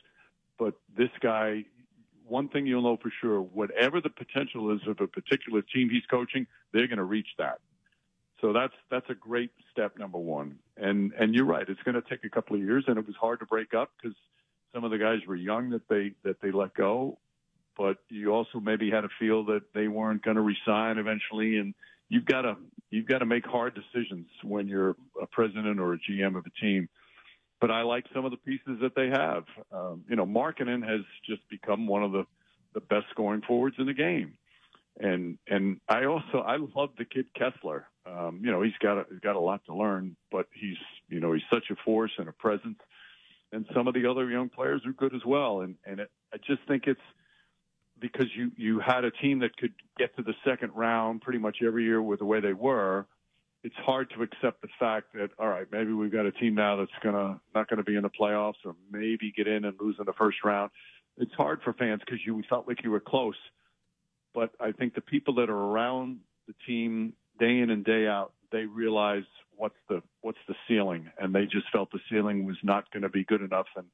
But 0.59 0.75
this 0.95 1.09
guy, 1.21 1.65
one 2.31 2.47
thing 2.47 2.65
you'll 2.65 2.81
know 2.81 2.97
for 2.97 3.11
sure, 3.21 3.41
whatever 3.41 3.99
the 3.99 4.09
potential 4.09 4.73
is 4.73 4.79
of 4.87 5.01
a 5.01 5.07
particular 5.07 5.61
team 5.61 5.89
he's 5.89 6.05
coaching, 6.09 6.47
they're 6.71 6.87
going 6.87 6.97
to 6.97 7.03
reach 7.03 7.27
that. 7.37 7.59
So 8.39 8.53
that's 8.53 8.73
that's 8.89 9.09
a 9.09 9.13
great 9.13 9.51
step 9.71 9.99
number 9.99 10.17
one. 10.17 10.57
And 10.77 11.11
and 11.19 11.35
you're 11.35 11.45
right, 11.45 11.67
it's 11.67 11.83
going 11.83 12.01
to 12.01 12.09
take 12.09 12.23
a 12.23 12.29
couple 12.29 12.55
of 12.55 12.61
years, 12.61 12.85
and 12.87 12.97
it 12.97 13.05
was 13.05 13.15
hard 13.19 13.39
to 13.41 13.45
break 13.45 13.73
up 13.73 13.91
because 14.01 14.17
some 14.73 14.83
of 14.85 14.91
the 14.91 14.97
guys 14.97 15.19
were 15.27 15.35
young 15.35 15.69
that 15.71 15.87
they 15.89 16.13
that 16.23 16.41
they 16.41 16.51
let 16.51 16.73
go, 16.73 17.19
but 17.77 17.97
you 18.09 18.33
also 18.33 18.59
maybe 18.59 18.89
had 18.89 19.03
a 19.03 19.09
feel 19.19 19.43
that 19.45 19.63
they 19.75 19.89
weren't 19.89 20.23
going 20.23 20.37
to 20.37 20.41
resign 20.41 20.97
eventually, 20.97 21.57
and 21.57 21.75
you've 22.07 22.25
got 22.25 22.43
to 22.43 22.55
you've 22.89 23.07
got 23.07 23.19
to 23.19 23.25
make 23.25 23.45
hard 23.45 23.75
decisions 23.75 24.27
when 24.41 24.67
you're 24.67 24.95
a 25.21 25.27
president 25.27 25.79
or 25.79 25.93
a 25.93 25.99
GM 25.99 26.37
of 26.37 26.45
a 26.45 26.61
team. 26.61 26.87
But 27.61 27.71
I 27.71 27.83
like 27.83 28.05
some 28.13 28.25
of 28.25 28.31
the 28.31 28.37
pieces 28.37 28.79
that 28.81 28.95
they 28.95 29.07
have. 29.09 29.45
Um, 29.71 30.03
you 30.09 30.15
know, 30.15 30.25
Markkanen 30.25 30.83
has 30.85 31.01
just 31.25 31.47
become 31.49 31.87
one 31.87 32.03
of 32.03 32.11
the 32.11 32.25
the 32.73 32.81
best 32.81 33.05
scoring 33.11 33.41
forwards 33.45 33.75
in 33.79 33.85
the 33.85 33.93
game 33.93 34.33
and 34.99 35.37
and 35.47 35.79
I 35.87 36.05
also 36.05 36.39
I 36.39 36.57
love 36.57 36.89
the 36.97 37.05
kid 37.05 37.27
Kessler. 37.33 37.87
Um, 38.05 38.41
you 38.43 38.51
know, 38.51 38.61
he's 38.61 38.77
got 38.81 38.97
a, 38.97 39.05
he's 39.09 39.19
got 39.19 39.35
a 39.35 39.39
lot 39.39 39.61
to 39.65 39.75
learn, 39.75 40.15
but 40.31 40.47
he's 40.53 40.77
you 41.09 41.19
know 41.19 41.33
he's 41.33 41.43
such 41.51 41.65
a 41.71 41.75
force 41.83 42.11
and 42.17 42.27
a 42.27 42.33
presence. 42.33 42.79
And 43.53 43.65
some 43.75 43.87
of 43.87 43.93
the 43.93 44.09
other 44.09 44.29
young 44.29 44.47
players 44.47 44.81
are 44.85 44.93
good 44.93 45.13
as 45.13 45.25
well. 45.25 45.61
And 45.61 45.75
and 45.85 45.99
it, 45.99 46.11
I 46.33 46.37
just 46.37 46.61
think 46.67 46.83
it's 46.87 46.99
because 47.99 48.27
you 48.35 48.51
you 48.57 48.79
had 48.79 49.05
a 49.05 49.11
team 49.11 49.39
that 49.39 49.55
could 49.57 49.73
get 49.97 50.15
to 50.17 50.23
the 50.23 50.33
second 50.45 50.71
round 50.75 51.21
pretty 51.21 51.39
much 51.39 51.57
every 51.65 51.83
year 51.83 52.01
with 52.01 52.19
the 52.19 52.25
way 52.25 52.39
they 52.39 52.53
were. 52.53 53.05
It's 53.63 53.75
hard 53.75 54.09
to 54.15 54.23
accept 54.23 54.61
the 54.61 54.69
fact 54.79 55.13
that 55.13 55.29
all 55.37 55.47
right, 55.47 55.67
maybe 55.71 55.93
we've 55.93 56.11
got 56.11 56.25
a 56.25 56.31
team 56.31 56.55
now 56.55 56.77
that's 56.77 56.91
gonna 57.03 57.39
not 57.53 57.69
gonna 57.69 57.83
be 57.83 57.95
in 57.95 58.03
the 58.03 58.09
playoffs 58.09 58.65
or 58.65 58.75
maybe 58.91 59.31
get 59.35 59.47
in 59.47 59.65
and 59.65 59.75
lose 59.79 59.95
in 59.99 60.05
the 60.05 60.13
first 60.13 60.37
round. 60.43 60.71
It's 61.17 61.33
hard 61.33 61.61
for 61.63 61.73
fans 61.73 62.01
because 62.05 62.19
you 62.25 62.41
felt 62.49 62.67
like 62.67 62.83
you 62.83 62.91
were 62.91 62.99
close 62.99 63.35
but 64.33 64.51
I 64.59 64.71
think 64.71 64.95
the 64.95 65.01
people 65.01 65.35
that 65.35 65.49
are 65.49 65.57
around 65.57 66.19
the 66.47 66.53
team 66.65 67.13
day 67.39 67.59
in 67.59 67.69
and 67.69 67.83
day 67.83 68.07
out, 68.07 68.33
they 68.51 68.65
realize 68.65 69.23
what's 69.55 69.75
the 69.89 70.01
what's 70.21 70.39
the 70.47 70.55
ceiling, 70.67 71.09
and 71.17 71.33
they 71.33 71.45
just 71.45 71.69
felt 71.71 71.91
the 71.91 71.99
ceiling 72.09 72.45
was 72.45 72.57
not 72.63 72.89
going 72.91 73.03
to 73.03 73.09
be 73.09 73.23
good 73.23 73.41
enough, 73.41 73.67
and 73.75 73.87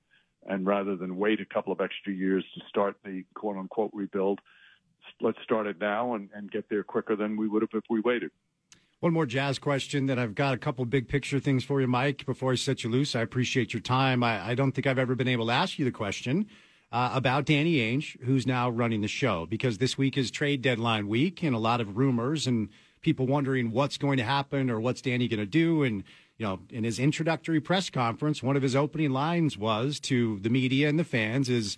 and 0.48 0.66
rather 0.66 0.96
than 0.96 1.18
wait 1.18 1.42
a 1.42 1.46
couple 1.46 1.74
of 1.74 1.82
extra 1.82 2.14
years 2.14 2.44
to 2.54 2.62
start 2.70 2.96
the 3.04 3.24
quote 3.36 3.58
unquote 3.58 3.92
rebuild, 3.94 4.40
let's 5.22 5.40
start 5.44 5.68
it 5.68 5.80
now 5.80 6.14
and, 6.14 6.30
and 6.34 6.52
get 6.52 6.70
there 6.70 6.84
quicker 6.84 7.16
than 7.16 7.38
we 7.38 7.48
would 7.48 7.64
have 7.64 7.70
if 7.74 7.84
we 7.90 8.00
waited. 8.00 8.32
One 9.00 9.13
more 9.13 9.27
jazz 9.27 9.60
question 9.60 10.08
that 10.08 10.18
I've 10.18 10.34
got 10.34 10.56
a 10.56 10.58
couple 10.58 10.84
big 10.86 11.08
picture 11.08 11.39
things 11.39 11.63
for 11.63 11.80
you, 11.80 11.86
Mike, 11.86 12.25
before 12.25 12.54
I 12.54 12.56
set 12.56 12.84
you 12.84 12.89
loose. 12.89 13.16
I 13.16 13.22
appreciate 13.22 13.72
your 13.72 13.80
time. 13.80 14.24
I, 14.24 14.44
I 14.44 14.55
don't 14.55 14.72
think 14.72 14.88
I've 14.88 14.98
ever 14.98 15.14
been 15.14 15.27
able 15.27 15.46
to 15.46 15.51
ask 15.51 15.77
you 15.77 15.86
the 15.86 15.92
question 15.92 16.48
uh, 16.92 17.12
about 17.14 17.46
Danny 17.46 17.75
Ainge, 17.75 18.20
who's 18.24 18.48
now 18.48 18.72
running 18.72 19.01
the 19.01 19.07
show, 19.07 19.46
because 19.46 19.77
this 19.77 20.00
week 20.00 20.18
is 20.18 20.31
trade 20.31 20.64
deadline 20.64 21.07
week 21.07 21.44
and 21.44 21.55
a 21.55 21.60
lot 21.60 21.79
of 21.79 21.96
rumors 21.96 22.48
and 22.48 22.70
people 23.01 23.27
wondering 23.27 23.70
what's 23.70 24.00
going 24.00 24.18
to 24.18 24.24
happen 24.24 24.68
or 24.68 24.79
what's 24.79 25.03
Danny 25.03 25.27
going 25.27 25.42
to 25.42 25.46
do. 25.46 25.83
And, 25.83 26.03
you 26.38 26.48
know, 26.48 26.62
in 26.72 26.83
his 26.83 26.98
introductory 26.98 27.60
press 27.60 27.92
conference, 27.92 28.42
one 28.42 28.55
of 28.55 28.64
his 28.64 28.75
opening 28.75 29.12
lines 29.12 29.60
was 29.60 30.00
to 30.00 30.40
the 30.40 30.50
media 30.50 30.90
and 30.90 30.98
the 30.98 31.03
fans 31.03 31.50
is, 31.50 31.77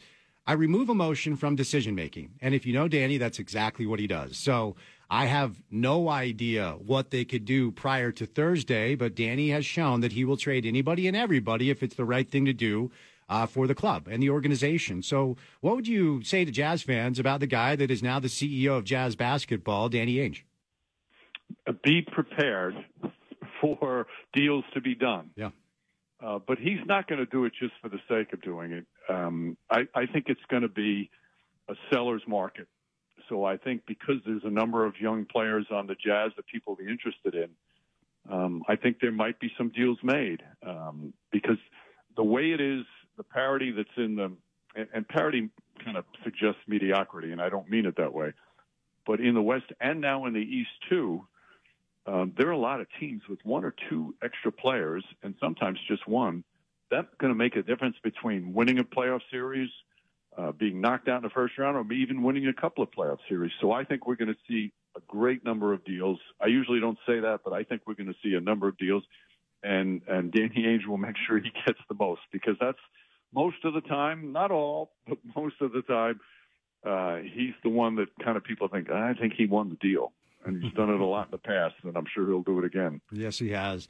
I 0.50 0.54
remove 0.54 0.90
emotion 0.90 1.36
from 1.36 1.56
decision 1.56 1.94
making. 1.94 2.32
And 2.42 2.56
if 2.56 2.66
you 2.66 2.74
know 2.74 2.88
Danny, 2.88 3.20
that's 3.20 3.38
exactly 3.38 3.86
what 3.86 4.00
he 4.00 4.08
does. 4.08 4.36
So 4.36 4.76
I 5.08 5.26
have 5.26 5.62
no 5.70 6.10
idea 6.10 6.72
what 6.72 7.12
they 7.12 7.24
could 7.24 7.46
do 7.46 7.70
prior 7.70 8.12
to 8.14 8.26
Thursday, 8.26 8.96
but 8.96 9.14
Danny 9.14 9.52
has 9.52 9.64
shown 9.64 10.02
that 10.02 10.14
he 10.14 10.26
will 10.26 10.38
trade 10.38 10.66
anybody 10.66 11.08
and 11.08 11.16
everybody 11.16 11.70
if 11.70 11.84
it's 11.84 11.94
the 11.94 12.04
right 12.04 12.28
thing 12.28 12.46
to 12.46 12.54
do 12.54 12.90
uh, 13.30 13.46
for 13.46 13.68
the 13.68 13.76
club 13.76 14.08
and 14.10 14.24
the 14.24 14.32
organization. 14.32 15.04
So, 15.04 15.38
what 15.62 15.76
would 15.76 15.88
you 15.88 16.24
say 16.24 16.46
to 16.46 16.52
Jazz 16.52 16.82
fans 16.82 17.20
about 17.20 17.42
the 17.42 17.46
guy 17.46 17.76
that 17.76 17.92
is 17.92 18.02
now 18.02 18.20
the 18.20 18.28
CEO 18.28 18.76
of 18.76 18.86
Jazz 18.86 19.16
basketball, 19.16 19.88
Danny 19.88 20.16
Ainge? 20.16 20.42
Be 21.84 22.02
prepared 22.12 22.74
for 23.62 24.08
deals 24.34 24.64
to 24.74 24.82
be 24.82 24.96
done. 24.96 25.30
Yeah. 25.36 25.52
Uh, 26.22 26.40
but 26.46 26.58
he's 26.58 26.80
not 26.86 27.08
going 27.08 27.20
to 27.20 27.26
do 27.26 27.46
it 27.46 27.54
just 27.60 27.74
for 27.82 27.90
the 27.90 28.00
sake 28.10 28.34
of 28.34 28.42
doing 28.42 28.74
it. 28.74 28.86
Um, 29.08 29.58
I, 29.70 29.88
I 29.96 30.06
think 30.06 30.26
it's 30.28 30.42
going 30.50 30.64
to 30.64 30.70
be 30.70 31.10
a 31.70 31.76
seller's 31.92 32.24
market. 32.28 32.68
So 33.30 33.46
I 33.46 33.58
think 33.58 33.84
because 33.88 34.16
there's 34.26 34.44
a 34.44 34.50
number 34.50 34.86
of 34.86 34.96
young 35.00 35.26
players 35.26 35.68
on 35.72 35.88
the 35.88 35.96
Jazz 35.96 36.32
that 36.36 36.46
people 36.48 36.76
will 36.76 36.84
be 36.84 36.92
interested 36.92 37.36
in, 37.36 37.50
um, 38.30 38.64
I 38.68 38.76
think 38.76 38.98
there 39.00 39.12
might 39.12 39.40
be 39.40 39.52
some 39.58 39.70
deals 39.70 39.98
made 40.04 40.42
um, 40.66 41.14
because 41.32 41.58
the 42.18 42.24
way 42.24 42.52
it 42.52 42.60
is 42.60 42.86
the 43.18 43.24
parity 43.24 43.72
that's 43.72 43.90
in 43.98 44.16
the 44.16 44.32
and, 44.76 45.08
parity 45.08 45.50
kind 45.84 45.98
of 45.98 46.06
suggests 46.24 46.60
mediocrity, 46.68 47.32
and 47.32 47.42
I 47.42 47.50
don't 47.50 47.70
mean 47.70 47.86
it 47.86 47.98
that 47.98 48.14
way. 48.14 48.34
But 49.06 49.20
in 49.20 49.34
the 49.34 49.42
West 49.42 49.66
and 49.82 50.00
now 50.00 50.26
in 50.26 50.34
the 50.34 50.40
East 50.40 50.70
too, 50.90 51.26
um, 52.10 52.34
there 52.38 52.48
are 52.48 52.52
a 52.52 52.58
lot 52.58 52.82
of 52.82 52.88
teams 53.00 53.22
with 53.30 53.40
one 53.44 53.64
or 53.64 53.76
two 53.90 54.16
extra 54.24 54.52
players, 54.52 55.04
and 55.22 55.36
sometimes 55.40 55.78
just 55.88 56.08
one. 56.08 56.44
That's 56.90 57.08
going 57.20 57.32
to 57.32 57.38
make 57.38 57.56
a 57.56 57.62
difference 57.62 57.98
between 58.04 58.52
winning 58.54 58.80
a 58.80 58.84
playoff 58.84 59.22
series, 59.30 59.70
uh, 60.36 60.52
being 60.54 60.82
knocked 60.82 61.08
out 61.08 61.18
in 61.18 61.24
the 61.24 61.30
first 61.30 61.58
round, 61.60 61.78
or 61.78 61.94
even 61.94 62.24
winning 62.24 62.48
a 62.48 62.54
couple 62.54 62.84
of 62.84 62.90
playoff 62.90 63.20
series. 63.28 63.52
So 63.62 63.72
I 63.72 63.84
think 63.84 64.08
we're 64.08 64.16
going 64.16 64.34
to 64.34 64.40
see 64.48 64.72
a 64.98 65.02
great 65.08 65.46
number 65.46 65.72
of 65.72 65.86
deals. 65.86 66.20
I 66.42 66.48
usually 66.48 66.80
don't 66.80 66.98
say 67.06 67.20
that, 67.20 67.42
but 67.44 67.54
I 67.54 67.64
think 67.64 67.84
we're 67.86 67.94
going 67.94 68.08
to 68.08 68.16
see 68.24 68.34
a 68.34 68.42
number 68.42 68.68
of 68.68 68.76
deals, 68.80 69.04
and 69.62 70.02
and 70.08 70.32
Danny 70.32 70.64
Ainge 70.66 70.88
will 70.88 70.98
make 70.98 71.16
sure 71.28 71.38
he 71.38 71.52
gets 71.66 71.80
the 71.90 71.96
most 71.96 72.22
because 72.32 72.56
that's 72.60 72.80
most 73.32 73.58
of 73.64 73.76
the 73.76 73.82
time, 73.82 74.32
not 74.32 74.50
all, 74.50 74.94
but 75.08 75.20
most 75.36 75.56
of 75.62 75.74
the 75.74 75.84
time, 75.84 76.20
uh, 76.84 77.18
he's 77.18 77.54
the 77.62 77.70
one 77.70 77.98
that 77.98 78.08
kind 78.24 78.36
of 78.36 78.44
people 78.44 78.68
think, 78.68 78.90
I 78.90 79.14
think 79.14 79.34
he 79.38 79.46
won 79.46 79.70
the 79.70 79.76
deal. 79.76 80.12
And 80.46 80.64
he's 80.64 80.74
done 80.74 80.90
it 80.90 81.00
a 81.00 81.06
lot 81.06 81.28
in 81.28 81.32
the 81.32 81.38
past, 81.38 81.76
and 81.84 81.96
I'm 81.98 82.06
sure 82.14 82.26
he'll 82.28 82.42
do 82.42 82.60
it 82.60 82.66
again. 82.66 83.02
Yes, 83.12 83.40
he 83.40 83.50
has. 83.50 83.88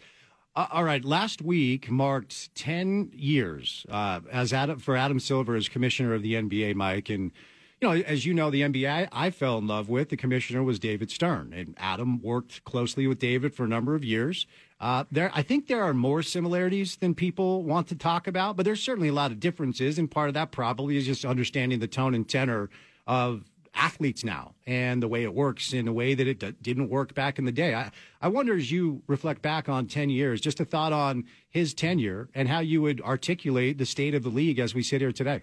Uh, 0.55 0.67
all 0.71 0.83
right, 0.83 1.05
last 1.05 1.41
week 1.41 1.91
marked 1.91 2.53
10 2.55 3.11
years 3.13 3.85
uh, 3.89 4.19
as 4.31 4.51
Adam, 4.51 4.79
for 4.79 4.95
Adam 4.95 5.19
Silver 5.19 5.55
as 5.55 5.69
commissioner 5.69 6.13
of 6.13 6.23
the 6.23 6.33
NBA, 6.33 6.75
Mike. 6.75 7.09
And, 7.09 7.31
you 7.79 7.87
know, 7.87 7.93
as 7.93 8.25
you 8.25 8.33
know, 8.33 8.49
the 8.49 8.61
NBA 8.61 9.09
I 9.11 9.29
fell 9.29 9.59
in 9.59 9.67
love 9.67 9.89
with, 9.89 10.09
the 10.09 10.17
commissioner 10.17 10.63
was 10.63 10.79
David 10.79 11.11
Stern. 11.11 11.53
And 11.53 11.75
Adam 11.77 12.19
worked 12.21 12.63
closely 12.63 13.05
with 13.05 13.19
David 13.19 13.53
for 13.53 13.63
a 13.63 13.67
number 13.67 13.93
of 13.93 14.03
years. 14.03 14.47
Uh, 14.79 15.03
there, 15.11 15.31
I 15.33 15.43
think 15.43 15.67
there 15.67 15.83
are 15.83 15.93
more 15.93 16.23
similarities 16.23 16.95
than 16.95 17.13
people 17.13 17.63
want 17.63 17.87
to 17.89 17.95
talk 17.95 18.27
about, 18.27 18.57
but 18.57 18.65
there's 18.65 18.81
certainly 18.81 19.09
a 19.09 19.13
lot 19.13 19.31
of 19.31 19.39
differences, 19.39 19.99
and 19.99 20.09
part 20.09 20.29
of 20.29 20.33
that 20.33 20.51
probably 20.51 20.97
is 20.97 21.05
just 21.05 21.25
understanding 21.25 21.79
the 21.79 21.87
tone 21.87 22.15
and 22.15 22.27
tenor 22.27 22.69
of 23.05 23.48
athletes 23.73 24.23
now 24.23 24.55
and 24.65 25.01
the 25.01 25.07
way 25.07 25.23
it 25.23 25.33
works 25.33 25.73
in 25.73 25.87
a 25.87 25.93
way 25.93 26.13
that 26.13 26.27
it 26.27 26.39
d- 26.39 26.55
didn't 26.61 26.89
work 26.89 27.13
back 27.13 27.39
in 27.39 27.45
the 27.45 27.51
day. 27.51 27.73
I, 27.73 27.91
I 28.21 28.27
wonder 28.27 28.55
as 28.55 28.71
you 28.71 29.01
reflect 29.07 29.41
back 29.41 29.69
on 29.69 29.87
10 29.87 30.09
years, 30.09 30.41
just 30.41 30.59
a 30.59 30.65
thought 30.65 30.93
on 30.93 31.25
his 31.49 31.73
tenure 31.73 32.29
and 32.33 32.47
how 32.47 32.59
you 32.59 32.81
would 32.81 33.01
articulate 33.01 33.77
the 33.77 33.85
state 33.85 34.13
of 34.13 34.23
the 34.23 34.29
league 34.29 34.59
as 34.59 34.73
we 34.73 34.83
sit 34.83 35.01
here 35.01 35.11
today. 35.11 35.41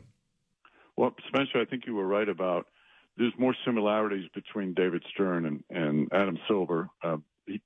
Well, 0.96 1.14
Spencer, 1.28 1.60
I 1.60 1.64
think 1.64 1.86
you 1.86 1.94
were 1.94 2.06
right 2.06 2.28
about 2.28 2.66
there's 3.16 3.32
more 3.38 3.54
similarities 3.64 4.28
between 4.34 4.74
David 4.74 5.02
Stern 5.12 5.46
and, 5.46 5.64
and 5.70 6.08
Adam 6.12 6.38
Silver. 6.48 6.88
Uh, 7.02 7.16
he 7.46 7.60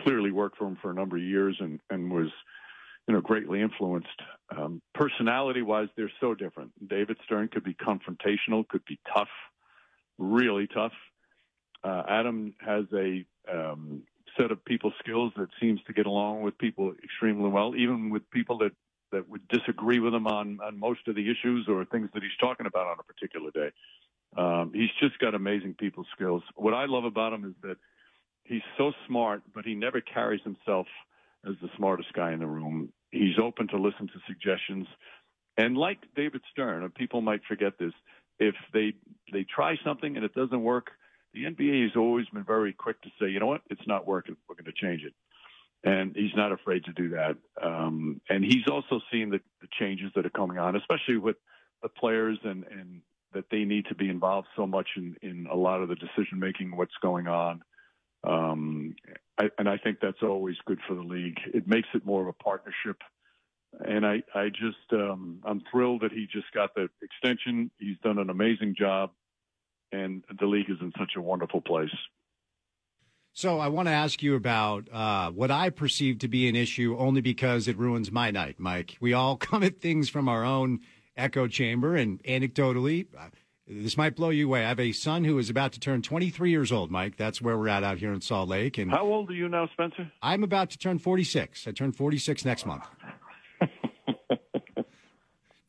clearly 0.00 0.30
worked 0.30 0.58
for 0.58 0.66
him 0.66 0.78
for 0.80 0.90
a 0.90 0.94
number 0.94 1.16
of 1.16 1.22
years 1.22 1.56
and, 1.60 1.80
and 1.90 2.10
was, 2.10 2.28
you 3.08 3.14
know, 3.14 3.20
greatly 3.20 3.60
influenced. 3.60 4.08
Um, 4.56 4.82
personality 4.94 5.62
wise, 5.62 5.88
they're 5.96 6.12
so 6.20 6.34
different. 6.34 6.72
David 6.88 7.16
Stern 7.24 7.48
could 7.48 7.64
be 7.64 7.74
confrontational, 7.74 8.68
could 8.68 8.84
be 8.84 8.98
tough, 9.14 9.28
really 10.22 10.66
tough. 10.66 10.92
Uh, 11.84 12.02
Adam 12.08 12.54
has 12.60 12.84
a 12.94 13.24
um, 13.52 14.02
set 14.38 14.50
of 14.50 14.64
people 14.64 14.92
skills 15.00 15.32
that 15.36 15.48
seems 15.60 15.80
to 15.86 15.92
get 15.92 16.06
along 16.06 16.42
with 16.42 16.56
people 16.58 16.94
extremely 17.02 17.50
well, 17.50 17.74
even 17.76 18.10
with 18.10 18.28
people 18.30 18.58
that, 18.58 18.72
that 19.10 19.28
would 19.28 19.46
disagree 19.48 19.98
with 19.98 20.14
him 20.14 20.26
on, 20.26 20.58
on 20.62 20.78
most 20.78 21.00
of 21.08 21.14
the 21.14 21.30
issues 21.30 21.66
or 21.68 21.84
things 21.84 22.08
that 22.14 22.22
he's 22.22 22.32
talking 22.40 22.66
about 22.66 22.86
on 22.86 22.96
a 22.98 23.02
particular 23.02 23.50
day. 23.50 23.70
Um, 24.36 24.72
he's 24.74 24.90
just 25.00 25.18
got 25.18 25.34
amazing 25.34 25.74
people 25.74 26.04
skills. 26.14 26.42
What 26.54 26.72
I 26.72 26.86
love 26.86 27.04
about 27.04 27.32
him 27.32 27.44
is 27.44 27.54
that 27.62 27.76
he's 28.44 28.62
so 28.78 28.92
smart, 29.06 29.42
but 29.54 29.64
he 29.64 29.74
never 29.74 30.00
carries 30.00 30.40
himself 30.42 30.86
as 31.46 31.54
the 31.60 31.68
smartest 31.76 32.12
guy 32.14 32.32
in 32.32 32.38
the 32.38 32.46
room. 32.46 32.92
He's 33.10 33.38
open 33.42 33.68
to 33.68 33.76
listen 33.76 34.06
to 34.06 34.14
suggestions. 34.26 34.86
And 35.58 35.76
like 35.76 35.98
David 36.16 36.40
Stern, 36.50 36.88
people 36.96 37.20
might 37.20 37.42
forget 37.46 37.78
this, 37.78 37.92
if 38.38 38.54
they 38.72 38.94
they 39.32 39.44
try 39.44 39.76
something 39.84 40.16
and 40.16 40.24
it 40.24 40.34
doesn't 40.34 40.62
work, 40.62 40.90
the 41.34 41.44
NBA 41.44 41.82
has 41.84 41.96
always 41.96 42.26
been 42.28 42.44
very 42.44 42.72
quick 42.72 43.00
to 43.02 43.08
say, 43.20 43.28
you 43.28 43.40
know 43.40 43.46
what, 43.46 43.62
it's 43.70 43.86
not 43.86 44.06
working. 44.06 44.36
We're 44.48 44.56
going 44.56 44.66
to 44.66 44.72
change 44.72 45.02
it. 45.02 45.14
And 45.84 46.14
he's 46.14 46.34
not 46.36 46.52
afraid 46.52 46.84
to 46.84 46.92
do 46.92 47.08
that. 47.10 47.36
Um, 47.60 48.20
and 48.28 48.44
he's 48.44 48.68
also 48.70 49.00
seen 49.10 49.30
the, 49.30 49.40
the 49.60 49.68
changes 49.78 50.12
that 50.14 50.26
are 50.26 50.30
coming 50.30 50.58
on, 50.58 50.76
especially 50.76 51.16
with 51.16 51.36
the 51.82 51.88
players 51.88 52.38
and, 52.44 52.64
and 52.70 53.00
that 53.34 53.46
they 53.50 53.64
need 53.64 53.86
to 53.86 53.94
be 53.94 54.08
involved 54.08 54.48
so 54.54 54.66
much 54.66 54.88
in, 54.96 55.16
in 55.22 55.46
a 55.50 55.56
lot 55.56 55.82
of 55.82 55.88
the 55.88 55.96
decision 55.96 56.38
making, 56.38 56.76
what's 56.76 56.94
going 57.02 57.26
on. 57.26 57.62
Um, 58.24 58.94
I, 59.38 59.48
and 59.58 59.68
I 59.68 59.78
think 59.78 59.98
that's 60.00 60.22
always 60.22 60.56
good 60.66 60.78
for 60.86 60.94
the 60.94 61.02
league. 61.02 61.38
It 61.52 61.66
makes 61.66 61.88
it 61.94 62.04
more 62.06 62.22
of 62.22 62.28
a 62.28 62.32
partnership. 62.32 62.98
And 63.80 64.06
I, 64.06 64.22
I 64.34 64.48
just, 64.48 64.92
um, 64.92 65.40
I'm 65.44 65.62
thrilled 65.70 66.02
that 66.02 66.12
he 66.12 66.26
just 66.30 66.52
got 66.52 66.74
the 66.74 66.88
extension. 67.00 67.70
He's 67.78 67.96
done 68.02 68.18
an 68.18 68.30
amazing 68.30 68.74
job, 68.78 69.10
and 69.90 70.22
the 70.38 70.46
league 70.46 70.70
is 70.70 70.76
in 70.80 70.92
such 70.98 71.12
a 71.16 71.20
wonderful 71.20 71.60
place. 71.60 71.90
So 73.34 73.58
I 73.58 73.68
want 73.68 73.88
to 73.88 73.92
ask 73.92 74.22
you 74.22 74.36
about 74.36 74.88
uh, 74.92 75.30
what 75.30 75.50
I 75.50 75.70
perceive 75.70 76.18
to 76.18 76.28
be 76.28 76.48
an 76.48 76.56
issue, 76.56 76.96
only 76.98 77.22
because 77.22 77.66
it 77.66 77.78
ruins 77.78 78.12
my 78.12 78.30
night, 78.30 78.56
Mike. 78.58 78.98
We 79.00 79.14
all 79.14 79.36
come 79.38 79.62
at 79.62 79.80
things 79.80 80.10
from 80.10 80.28
our 80.28 80.44
own 80.44 80.80
echo 81.16 81.46
chamber, 81.46 81.96
and 81.96 82.22
anecdotally, 82.24 83.06
uh, 83.18 83.28
this 83.66 83.96
might 83.96 84.16
blow 84.16 84.28
you 84.30 84.48
away. 84.48 84.64
I 84.64 84.68
have 84.68 84.80
a 84.80 84.92
son 84.92 85.24
who 85.24 85.38
is 85.38 85.48
about 85.48 85.72
to 85.72 85.80
turn 85.80 86.02
23 86.02 86.50
years 86.50 86.72
old, 86.72 86.90
Mike. 86.90 87.16
That's 87.16 87.40
where 87.40 87.56
we're 87.56 87.68
at 87.68 87.84
out 87.84 87.98
here 87.98 88.12
in 88.12 88.20
Salt 88.20 88.48
Lake. 88.48 88.76
And 88.76 88.90
how 88.90 89.06
old 89.06 89.30
are 89.30 89.34
you 89.34 89.48
now, 89.48 89.68
Spencer? 89.72 90.12
I'm 90.20 90.42
about 90.42 90.70
to 90.70 90.78
turn 90.78 90.98
46. 90.98 91.66
I 91.66 91.70
turn 91.70 91.92
46 91.92 92.44
next 92.44 92.66
month. 92.66 92.84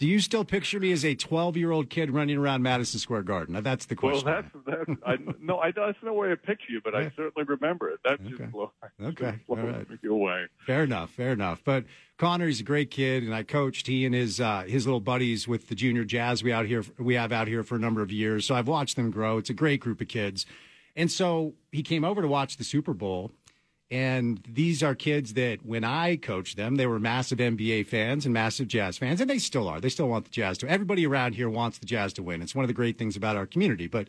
Do 0.03 0.09
you 0.09 0.19
still 0.19 0.43
picture 0.43 0.81
me 0.81 0.91
as 0.91 1.05
a 1.05 1.15
12 1.15 1.55
year 1.55 1.71
old 1.71 1.89
kid 1.89 2.11
running 2.11 2.37
around 2.37 2.61
Madison 2.61 2.99
Square 2.99 3.23
Garden? 3.23 3.53
Now, 3.53 3.61
that's 3.61 3.85
the 3.85 3.95
question. 3.95 4.25
Well, 4.25 4.43
that's 4.65 4.85
that's 4.85 4.99
I, 5.05 5.15
no, 5.39 5.59
I, 5.59 5.71
that's 5.71 5.97
no 6.03 6.11
way 6.11 6.27
to 6.27 6.35
picture 6.35 6.73
you, 6.73 6.81
but 6.83 6.93
I 6.93 7.09
certainly 7.15 7.45
remember 7.47 7.89
it. 7.89 8.01
That 8.03 8.19
okay. 8.19 8.31
just 8.31 8.51
blew, 8.51 8.69
okay. 9.01 9.31
Just 9.37 9.49
All 9.49 9.55
right. 9.55 9.87
away. 10.05 10.47
Fair 10.67 10.83
enough. 10.83 11.11
Fair 11.11 11.31
enough. 11.31 11.61
But 11.63 11.85
Connor, 12.17 12.47
he's 12.47 12.59
a 12.59 12.65
great 12.65 12.91
kid, 12.91 13.23
and 13.23 13.33
I 13.33 13.43
coached 13.43 13.87
he 13.87 14.05
and 14.05 14.13
his 14.13 14.41
uh, 14.41 14.65
his 14.67 14.85
little 14.85 14.99
buddies 14.99 15.47
with 15.47 15.69
the 15.69 15.75
junior 15.75 16.03
jazz 16.03 16.43
we 16.43 16.51
out 16.51 16.65
here 16.65 16.83
we 16.99 17.15
have 17.15 17.31
out 17.31 17.47
here 17.47 17.63
for 17.63 17.75
a 17.75 17.79
number 17.79 18.01
of 18.01 18.11
years. 18.11 18.45
So 18.45 18.55
I've 18.55 18.67
watched 18.67 18.97
them 18.97 19.09
grow. 19.09 19.37
It's 19.37 19.51
a 19.51 19.53
great 19.53 19.79
group 19.79 20.01
of 20.01 20.09
kids, 20.09 20.45
and 20.97 21.09
so 21.09 21.53
he 21.71 21.81
came 21.81 22.03
over 22.03 22.21
to 22.21 22.27
watch 22.27 22.57
the 22.57 22.65
Super 22.65 22.93
Bowl 22.93 23.31
and 23.93 24.43
these 24.49 24.81
are 24.81 24.95
kids 24.95 25.35
that 25.35 25.63
when 25.63 25.83
I 25.83 26.15
coached 26.15 26.57
them, 26.57 26.77
they 26.77 26.87
were 26.87 26.99
massive 26.99 27.37
NBA 27.37 27.85
fans 27.85 28.25
and 28.25 28.33
massive 28.33 28.67
Jazz 28.67 28.97
fans, 28.97 29.21
and 29.21 29.29
they 29.29 29.37
still 29.37 29.69
are. 29.69 29.79
They 29.79 29.89
still 29.89 30.09
want 30.09 30.25
the 30.25 30.31
Jazz 30.31 30.57
to. 30.57 30.67
Everybody 30.67 31.05
around 31.05 31.35
here 31.35 31.47
wants 31.47 31.77
the 31.77 31.85
Jazz 31.85 32.11
to 32.13 32.23
win. 32.23 32.41
It's 32.41 32.55
one 32.55 32.63
of 32.63 32.69
the 32.69 32.73
great 32.73 32.97
things 32.97 33.15
about 33.15 33.35
our 33.35 33.45
community. 33.45 33.85
But 33.85 34.07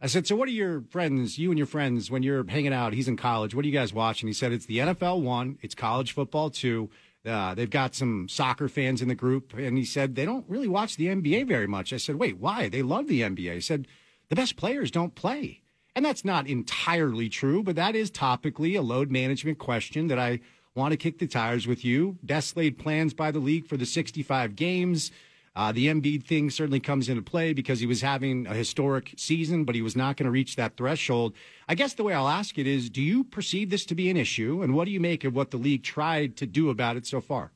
I 0.00 0.06
said, 0.06 0.26
so 0.26 0.36
what 0.36 0.48
are 0.48 0.52
your 0.52 0.84
friends, 0.88 1.38
you 1.38 1.50
and 1.50 1.58
your 1.58 1.66
friends, 1.66 2.10
when 2.10 2.22
you're 2.22 2.48
hanging 2.48 2.72
out? 2.72 2.94
He's 2.94 3.08
in 3.08 3.18
college. 3.18 3.54
What 3.54 3.66
are 3.66 3.68
you 3.68 3.74
guys 3.74 3.92
watching? 3.92 4.26
He 4.26 4.32
said, 4.32 4.52
it's 4.52 4.64
the 4.64 4.78
NFL 4.78 5.20
one, 5.20 5.58
it's 5.60 5.74
college 5.74 6.12
football 6.12 6.48
two. 6.48 6.88
Uh, 7.26 7.52
they've 7.52 7.68
got 7.68 7.94
some 7.94 8.26
soccer 8.26 8.70
fans 8.70 9.02
in 9.02 9.08
the 9.08 9.14
group, 9.14 9.52
and 9.52 9.76
he 9.76 9.84
said 9.84 10.14
they 10.14 10.24
don't 10.24 10.48
really 10.48 10.66
watch 10.66 10.96
the 10.96 11.08
NBA 11.08 11.46
very 11.46 11.66
much. 11.66 11.92
I 11.92 11.98
said, 11.98 12.16
wait, 12.16 12.38
why? 12.38 12.70
They 12.70 12.80
love 12.80 13.06
the 13.06 13.20
NBA. 13.20 13.52
He 13.52 13.60
said 13.60 13.86
the 14.30 14.36
best 14.36 14.56
players 14.56 14.90
don't 14.90 15.14
play. 15.14 15.60
And 15.96 16.04
that's 16.04 16.24
not 16.24 16.46
entirely 16.46 17.28
true, 17.28 17.62
but 17.62 17.76
that 17.76 17.96
is 17.96 18.10
topically 18.10 18.78
a 18.78 18.82
load 18.82 19.10
management 19.10 19.58
question 19.58 20.06
that 20.08 20.18
I 20.18 20.40
want 20.74 20.92
to 20.92 20.96
kick 20.96 21.18
the 21.18 21.26
tires 21.26 21.66
with 21.66 21.84
you. 21.84 22.16
Best 22.22 22.56
laid 22.56 22.78
plans 22.78 23.12
by 23.12 23.30
the 23.30 23.40
league 23.40 23.66
for 23.66 23.76
the 23.76 23.86
65 23.86 24.54
games. 24.54 25.10
Uh, 25.56 25.72
the 25.72 25.88
Embiid 25.88 26.22
thing 26.22 26.48
certainly 26.48 26.78
comes 26.78 27.08
into 27.08 27.22
play 27.22 27.52
because 27.52 27.80
he 27.80 27.86
was 27.86 28.00
having 28.00 28.46
a 28.46 28.54
historic 28.54 29.14
season, 29.16 29.64
but 29.64 29.74
he 29.74 29.82
was 29.82 29.96
not 29.96 30.16
going 30.16 30.24
to 30.24 30.30
reach 30.30 30.54
that 30.54 30.76
threshold. 30.76 31.34
I 31.68 31.74
guess 31.74 31.94
the 31.94 32.04
way 32.04 32.14
I'll 32.14 32.28
ask 32.28 32.56
it 32.56 32.68
is 32.68 32.88
do 32.88 33.02
you 33.02 33.24
perceive 33.24 33.68
this 33.68 33.84
to 33.86 33.96
be 33.96 34.08
an 34.10 34.16
issue? 34.16 34.62
And 34.62 34.74
what 34.74 34.84
do 34.84 34.92
you 34.92 35.00
make 35.00 35.24
of 35.24 35.34
what 35.34 35.50
the 35.50 35.56
league 35.56 35.82
tried 35.82 36.36
to 36.36 36.46
do 36.46 36.70
about 36.70 36.96
it 36.96 37.04
so 37.04 37.20
far? 37.20 37.50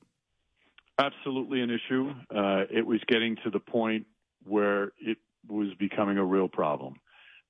Absolutely 0.98 1.60
an 1.60 1.70
issue. 1.70 2.12
Uh, 2.34 2.64
it 2.68 2.84
was 2.84 3.00
getting 3.06 3.36
to 3.44 3.50
the 3.50 3.60
point 3.60 4.06
where 4.44 4.92
it 4.98 5.18
was 5.48 5.68
becoming 5.78 6.18
a 6.18 6.24
real 6.24 6.48
problem 6.48 6.96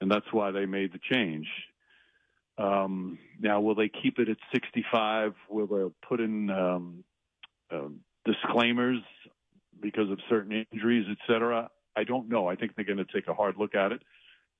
and 0.05 0.11
that's 0.11 0.31
why 0.33 0.51
they 0.51 0.67
made 0.67 0.93
the 0.93 1.01
change. 1.11 1.49
Um, 2.59 3.19
now, 3.41 3.63
will 3.63 3.75
they 3.75 3.89
keep 3.89 4.19
it 4.19 4.29
at 4.29 4.37
65? 4.53 5.33
Will 5.49 5.67
they 5.67 5.95
put 6.07 6.21
in 6.21 6.51
um, 6.51 7.05
uh, 7.73 7.89
disclaimers 8.27 8.99
because 9.81 10.11
of 10.11 10.19
certain 10.29 10.67
injuries, 10.71 11.07
et 11.11 11.17
cetera? 11.27 11.71
I 11.97 12.05
don't 12.05 12.29
know. 12.29 12.47
I 12.47 12.55
think 12.55 12.77
they're 12.77 12.85
going 12.85 12.99
to 12.99 13.07
take 13.07 13.29
a 13.29 13.35
hard 13.35 13.57
look 13.57 13.75
at 13.75 13.93
it. 13.93 14.03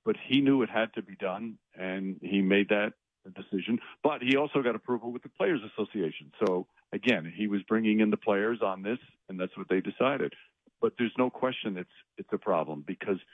But 0.03 0.15
he 0.27 0.41
knew 0.41 0.63
it 0.63 0.69
had 0.71 0.91
to 0.95 1.03
be 1.03 1.15
done, 1.15 1.59
and 1.79 2.15
he 2.23 2.41
made 2.41 2.69
that 2.69 2.93
decision. 3.35 3.77
But 4.01 4.23
he 4.23 4.37
also 4.37 4.63
got 4.63 4.73
approval 4.73 5.11
with 5.11 5.21
the 5.21 5.29
Players 5.29 5.61
Association. 5.77 6.31
So 6.43 6.65
again, 6.91 7.31
he 7.35 7.45
was 7.45 7.61
bringing 7.69 7.99
in 7.99 8.09
the 8.09 8.17
players 8.17 8.63
on 8.63 8.81
this, 8.81 8.99
and 9.29 9.39
that's 9.39 9.55
what 9.55 9.69
they 9.69 9.79
decided. 9.79 10.33
But 10.81 10.93
there's 10.97 11.13
no 11.19 11.29
question 11.29 11.77
it's 11.77 11.89
it's 12.17 12.33
a 12.33 12.39
problem 12.39 12.83
because– 12.87 13.19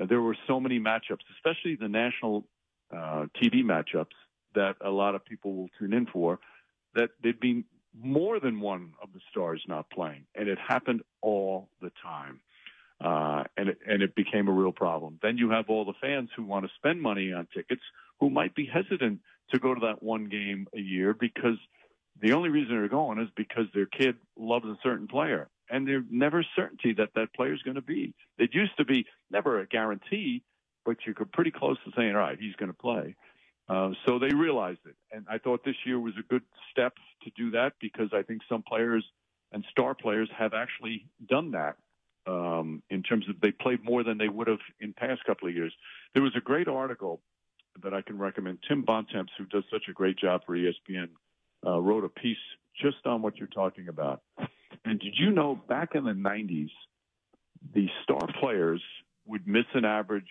uh, 0.00 0.06
there 0.06 0.20
were 0.20 0.36
so 0.46 0.60
many 0.60 0.78
matchups, 0.78 1.24
especially 1.36 1.76
the 1.76 1.88
national 1.88 2.44
uh, 2.94 3.26
TV 3.42 3.62
matchups 3.62 4.16
that 4.54 4.76
a 4.80 4.90
lot 4.90 5.14
of 5.14 5.24
people 5.24 5.54
will 5.54 5.68
tune 5.78 5.92
in 5.92 6.06
for, 6.06 6.38
that 6.94 7.10
there'd 7.22 7.40
be 7.40 7.64
more 8.00 8.40
than 8.40 8.60
one 8.60 8.92
of 9.02 9.12
the 9.12 9.20
stars 9.30 9.62
not 9.66 9.88
playing, 9.90 10.24
and 10.34 10.48
it 10.48 10.58
happened 10.58 11.02
all 11.22 11.68
the 11.80 11.90
time. 12.02 12.40
Uh, 13.00 13.44
and 13.56 13.68
it, 13.68 13.78
and 13.86 14.02
it 14.02 14.16
became 14.16 14.48
a 14.48 14.52
real 14.52 14.72
problem. 14.72 15.20
Then 15.22 15.38
you 15.38 15.50
have 15.50 15.66
all 15.68 15.84
the 15.84 15.92
fans 16.00 16.30
who 16.34 16.42
want 16.42 16.64
to 16.64 16.70
spend 16.74 17.00
money 17.00 17.32
on 17.32 17.46
tickets 17.54 17.82
who 18.18 18.28
might 18.28 18.56
be 18.56 18.66
hesitant 18.66 19.20
to 19.52 19.60
go 19.60 19.72
to 19.72 19.80
that 19.82 20.02
one 20.02 20.28
game 20.28 20.66
a 20.74 20.80
year 20.80 21.14
because 21.14 21.56
the 22.20 22.32
only 22.32 22.48
reason 22.48 22.74
they're 22.74 22.88
going 22.88 23.20
is 23.20 23.28
because 23.36 23.66
their 23.72 23.86
kid 23.86 24.16
loves 24.36 24.66
a 24.66 24.76
certain 24.82 25.06
player 25.06 25.48
and 25.70 25.86
there's 25.86 26.04
never 26.10 26.44
certainty 26.56 26.94
that 26.94 27.10
that 27.14 27.32
player 27.34 27.54
is 27.54 27.62
going 27.62 27.76
to 27.76 27.82
be. 27.82 28.14
It 28.38 28.54
used 28.54 28.76
to 28.78 28.84
be 28.84 29.06
never 29.30 29.60
a 29.60 29.66
guarantee, 29.66 30.42
but 30.84 30.98
you 31.06 31.14
could 31.14 31.32
pretty 31.32 31.50
close 31.50 31.76
to 31.84 31.92
saying, 31.96 32.10
all 32.14 32.20
right, 32.20 32.38
he's 32.38 32.54
going 32.56 32.70
to 32.70 32.76
play. 32.76 33.16
Uh, 33.68 33.90
so 34.06 34.18
they 34.18 34.32
realized 34.34 34.80
it, 34.86 34.96
and 35.12 35.26
I 35.30 35.36
thought 35.38 35.62
this 35.62 35.76
year 35.84 36.00
was 36.00 36.14
a 36.18 36.22
good 36.22 36.42
step 36.70 36.94
to 37.24 37.30
do 37.36 37.50
that 37.50 37.74
because 37.80 38.08
I 38.14 38.22
think 38.22 38.40
some 38.48 38.62
players 38.62 39.04
and 39.52 39.64
star 39.70 39.94
players 39.94 40.30
have 40.36 40.54
actually 40.54 41.04
done 41.28 41.50
that 41.52 41.76
um, 42.26 42.82
in 42.90 43.02
terms 43.02 43.28
of 43.28 43.40
they 43.40 43.50
played 43.50 43.84
more 43.84 44.04
than 44.04 44.18
they 44.18 44.28
would 44.28 44.48
have 44.48 44.58
in 44.80 44.92
past 44.92 45.24
couple 45.24 45.48
of 45.48 45.54
years. 45.54 45.72
There 46.14 46.22
was 46.22 46.32
a 46.36 46.40
great 46.40 46.68
article 46.68 47.20
that 47.82 47.94
I 47.94 48.02
can 48.02 48.18
recommend. 48.18 48.58
Tim 48.66 48.82
Bontemps, 48.82 49.32
who 49.38 49.44
does 49.46 49.64
such 49.70 49.84
a 49.88 49.92
great 49.92 50.18
job 50.18 50.42
for 50.46 50.56
ESPN, 50.56 51.08
uh, 51.66 51.78
wrote 51.80 52.04
a 52.04 52.08
piece 52.08 52.36
just 52.80 53.06
on 53.06 53.22
what 53.22 53.36
you're 53.36 53.48
talking 53.48 53.88
about. 53.88 54.22
And 54.88 55.00
did 55.00 55.14
you 55.18 55.30
know 55.30 55.60
back 55.68 55.94
in 55.94 56.04
the 56.04 56.12
90s, 56.12 56.70
the 57.74 57.88
star 58.02 58.26
players 58.40 58.82
would 59.26 59.46
miss 59.46 59.66
an 59.74 59.84
average 59.84 60.30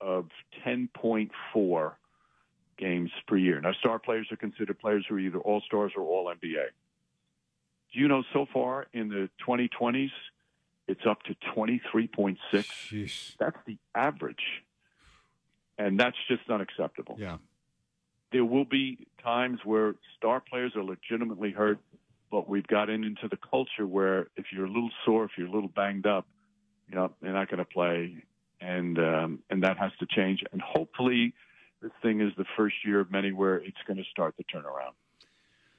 of 0.00 0.28
10.4 0.66 1.92
games 2.78 3.10
per 3.28 3.36
year. 3.36 3.60
Now, 3.60 3.72
star 3.74 3.98
players 3.98 4.28
are 4.32 4.36
considered 4.36 4.78
players 4.78 5.04
who 5.08 5.16
are 5.16 5.18
either 5.18 5.38
all 5.38 5.60
stars 5.66 5.92
or 5.96 6.02
all 6.02 6.26
NBA. 6.26 6.64
Do 7.92 8.00
you 8.00 8.08
know 8.08 8.22
so 8.32 8.46
far 8.52 8.86
in 8.92 9.08
the 9.08 9.28
2020s, 9.46 10.10
it's 10.88 11.02
up 11.06 11.22
to 11.24 11.34
23.6? 11.56 12.36
Jeez. 12.52 13.36
That's 13.38 13.58
the 13.66 13.76
average. 13.94 14.62
And 15.76 16.00
that's 16.00 16.16
just 16.28 16.48
unacceptable. 16.48 17.16
Yeah. 17.18 17.36
There 18.32 18.44
will 18.44 18.64
be 18.64 19.06
times 19.22 19.58
where 19.64 19.94
star 20.16 20.40
players 20.40 20.72
are 20.76 20.84
legitimately 20.84 21.50
hurt 21.50 21.80
but 22.30 22.48
we've 22.48 22.66
gotten 22.66 23.04
into 23.04 23.28
the 23.28 23.38
culture 23.50 23.86
where 23.86 24.28
if 24.36 24.46
you're 24.52 24.66
a 24.66 24.68
little 24.68 24.90
sore, 25.04 25.24
if 25.24 25.32
you're 25.36 25.48
a 25.48 25.50
little 25.50 25.68
banged 25.68 26.06
up, 26.06 26.26
you 26.88 26.96
know, 26.96 27.12
they're 27.20 27.32
not 27.32 27.48
going 27.48 27.58
to 27.58 27.64
play, 27.64 28.22
and 28.60 28.98
um, 28.98 29.38
and 29.50 29.62
that 29.62 29.78
has 29.78 29.92
to 30.00 30.06
change. 30.06 30.42
And 30.52 30.60
hopefully, 30.60 31.34
this 31.82 31.92
thing 32.02 32.20
is 32.20 32.32
the 32.36 32.44
first 32.56 32.76
year 32.84 33.00
of 33.00 33.10
many 33.10 33.32
where 33.32 33.56
it's 33.56 33.78
going 33.86 33.96
to 33.96 34.04
start 34.10 34.36
to 34.36 34.42
turn 34.44 34.64
around. 34.64 34.94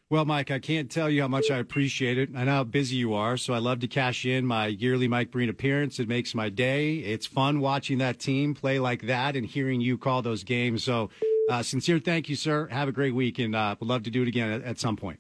Well, 0.10 0.26
Mike, 0.26 0.52
I 0.52 0.60
can't 0.60 0.92
tell 0.92 1.10
you 1.10 1.22
how 1.22 1.30
much 1.30 1.50
I 1.50 1.58
appreciate 1.58 2.18
it. 2.18 2.32
I 2.36 2.44
know 2.44 2.52
how 2.52 2.64
busy 2.66 2.98
you 2.98 3.14
are, 3.14 3.38
so 3.38 3.54
I 3.54 3.60
love 3.60 3.80
to 3.80 3.88
cash 3.88 4.26
in 4.26 4.46
my 4.46 4.68
yearly 4.68 5.08
Mike 5.08 5.32
Breen 5.32 5.48
appearance. 5.48 6.00
It 6.00 6.10
makes 6.10 6.36
my 6.36 6.50
day. 6.50 6.96
It's 6.96 7.26
fun 7.26 7.62
watching 7.62 8.00
that 8.00 8.20
team 8.20 8.54
play 8.54 8.78
like 8.78 9.04
that 9.04 9.38
and 9.38 9.46
hearing 9.46 9.80
you 9.80 9.98
call 9.98 10.22
those 10.22 10.44
games. 10.44 10.84
So, 10.84 11.10
uh, 11.50 11.64
sincere 11.64 12.00
thank 12.00 12.28
you, 12.28 12.36
sir. 12.36 12.68
Have 12.68 12.90
a 12.90 12.92
great 12.92 13.16
week, 13.16 13.40
and 13.40 13.56
uh, 13.56 13.76
would 13.80 13.88
love 13.88 14.04
to 14.04 14.10
do 14.10 14.22
it 14.22 14.28
again 14.28 14.52
at, 14.52 14.64
at 14.64 14.80
some 14.80 14.98
point. 14.98 15.20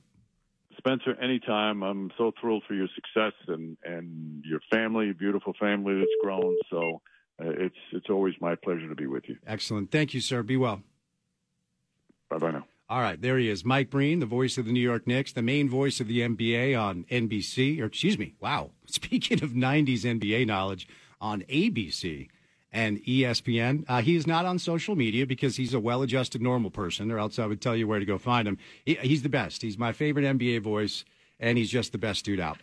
Spencer, 0.82 1.16
anytime. 1.22 1.84
I'm 1.84 2.12
so 2.18 2.32
thrilled 2.40 2.64
for 2.68 2.74
your 2.74 2.88
success 2.96 3.34
and 3.48 3.78
and 3.84 4.44
your 4.44 4.60
family, 4.72 5.14
beautiful 5.14 5.54
family 5.60 6.00
that's 6.00 6.12
grown. 6.22 6.58
So 6.70 7.02
uh, 7.42 7.50
it's 7.50 7.76
it's 7.92 8.10
always 8.10 8.34
my 8.42 8.56
pleasure 8.56 8.90
to 8.90 8.96
be 8.96 9.08
with 9.08 9.24
you. 9.28 9.38
Excellent. 9.46 9.92
Thank 9.92 10.14
you, 10.14 10.22
sir. 10.22 10.44
Be 10.44 10.58
well. 10.58 10.82
Bye 12.30 12.38
bye 12.38 12.52
now. 12.52 12.66
All 12.90 13.00
right, 13.00 13.22
there 13.22 13.38
he 13.38 13.48
is, 13.48 13.64
Mike 13.64 13.90
Breen, 13.90 14.20
the 14.20 14.26
voice 14.26 14.58
of 14.58 14.66
the 14.66 14.74
New 14.74 14.82
York 14.82 15.08
Knicks, 15.08 15.32
the 15.32 15.42
main 15.42 15.70
voice 15.70 16.02
of 16.02 16.10
the 16.10 16.20
NBA 16.20 16.78
on 16.78 17.06
NBC, 17.06 17.80
or 17.80 17.86
excuse 17.86 18.18
me, 18.18 18.36
wow. 18.42 18.72
Speaking 18.86 19.42
of 19.42 19.52
90s 19.52 20.02
NBA 20.02 20.46
knowledge 20.46 20.90
on 21.22 21.42
ABC 21.44 22.28
and 22.72 23.04
ESPN, 23.04 23.84
uh, 23.88 24.02
he 24.02 24.16
is 24.16 24.26
not 24.26 24.46
on 24.46 24.58
social 24.58 24.96
media 24.96 25.26
because 25.26 25.58
he's 25.58 25.74
a 25.74 25.80
well 25.80 26.02
adjusted 26.02 26.42
normal 26.42 26.72
person, 26.72 27.12
or 27.12 27.20
else 27.20 27.40
I 27.40 27.46
would 27.46 27.62
tell 27.62 27.76
you 27.76 27.88
where 27.88 28.00
to 28.00 28.06
go 28.06 28.18
find 28.18 28.48
him. 28.48 28.58
He, 28.86 28.96
he's 28.96 29.24
the 29.24 29.30
best. 29.30 29.62
He's 29.62 29.78
my 29.78 29.92
favorite 29.92 30.24
NBA 30.24 30.62
voice, 30.62 31.04
and 31.40 31.58
he's 31.58 31.70
just 31.70 31.92
the 31.92 31.98
best 31.98 32.24
dude 32.24 32.40
out. 32.40 32.62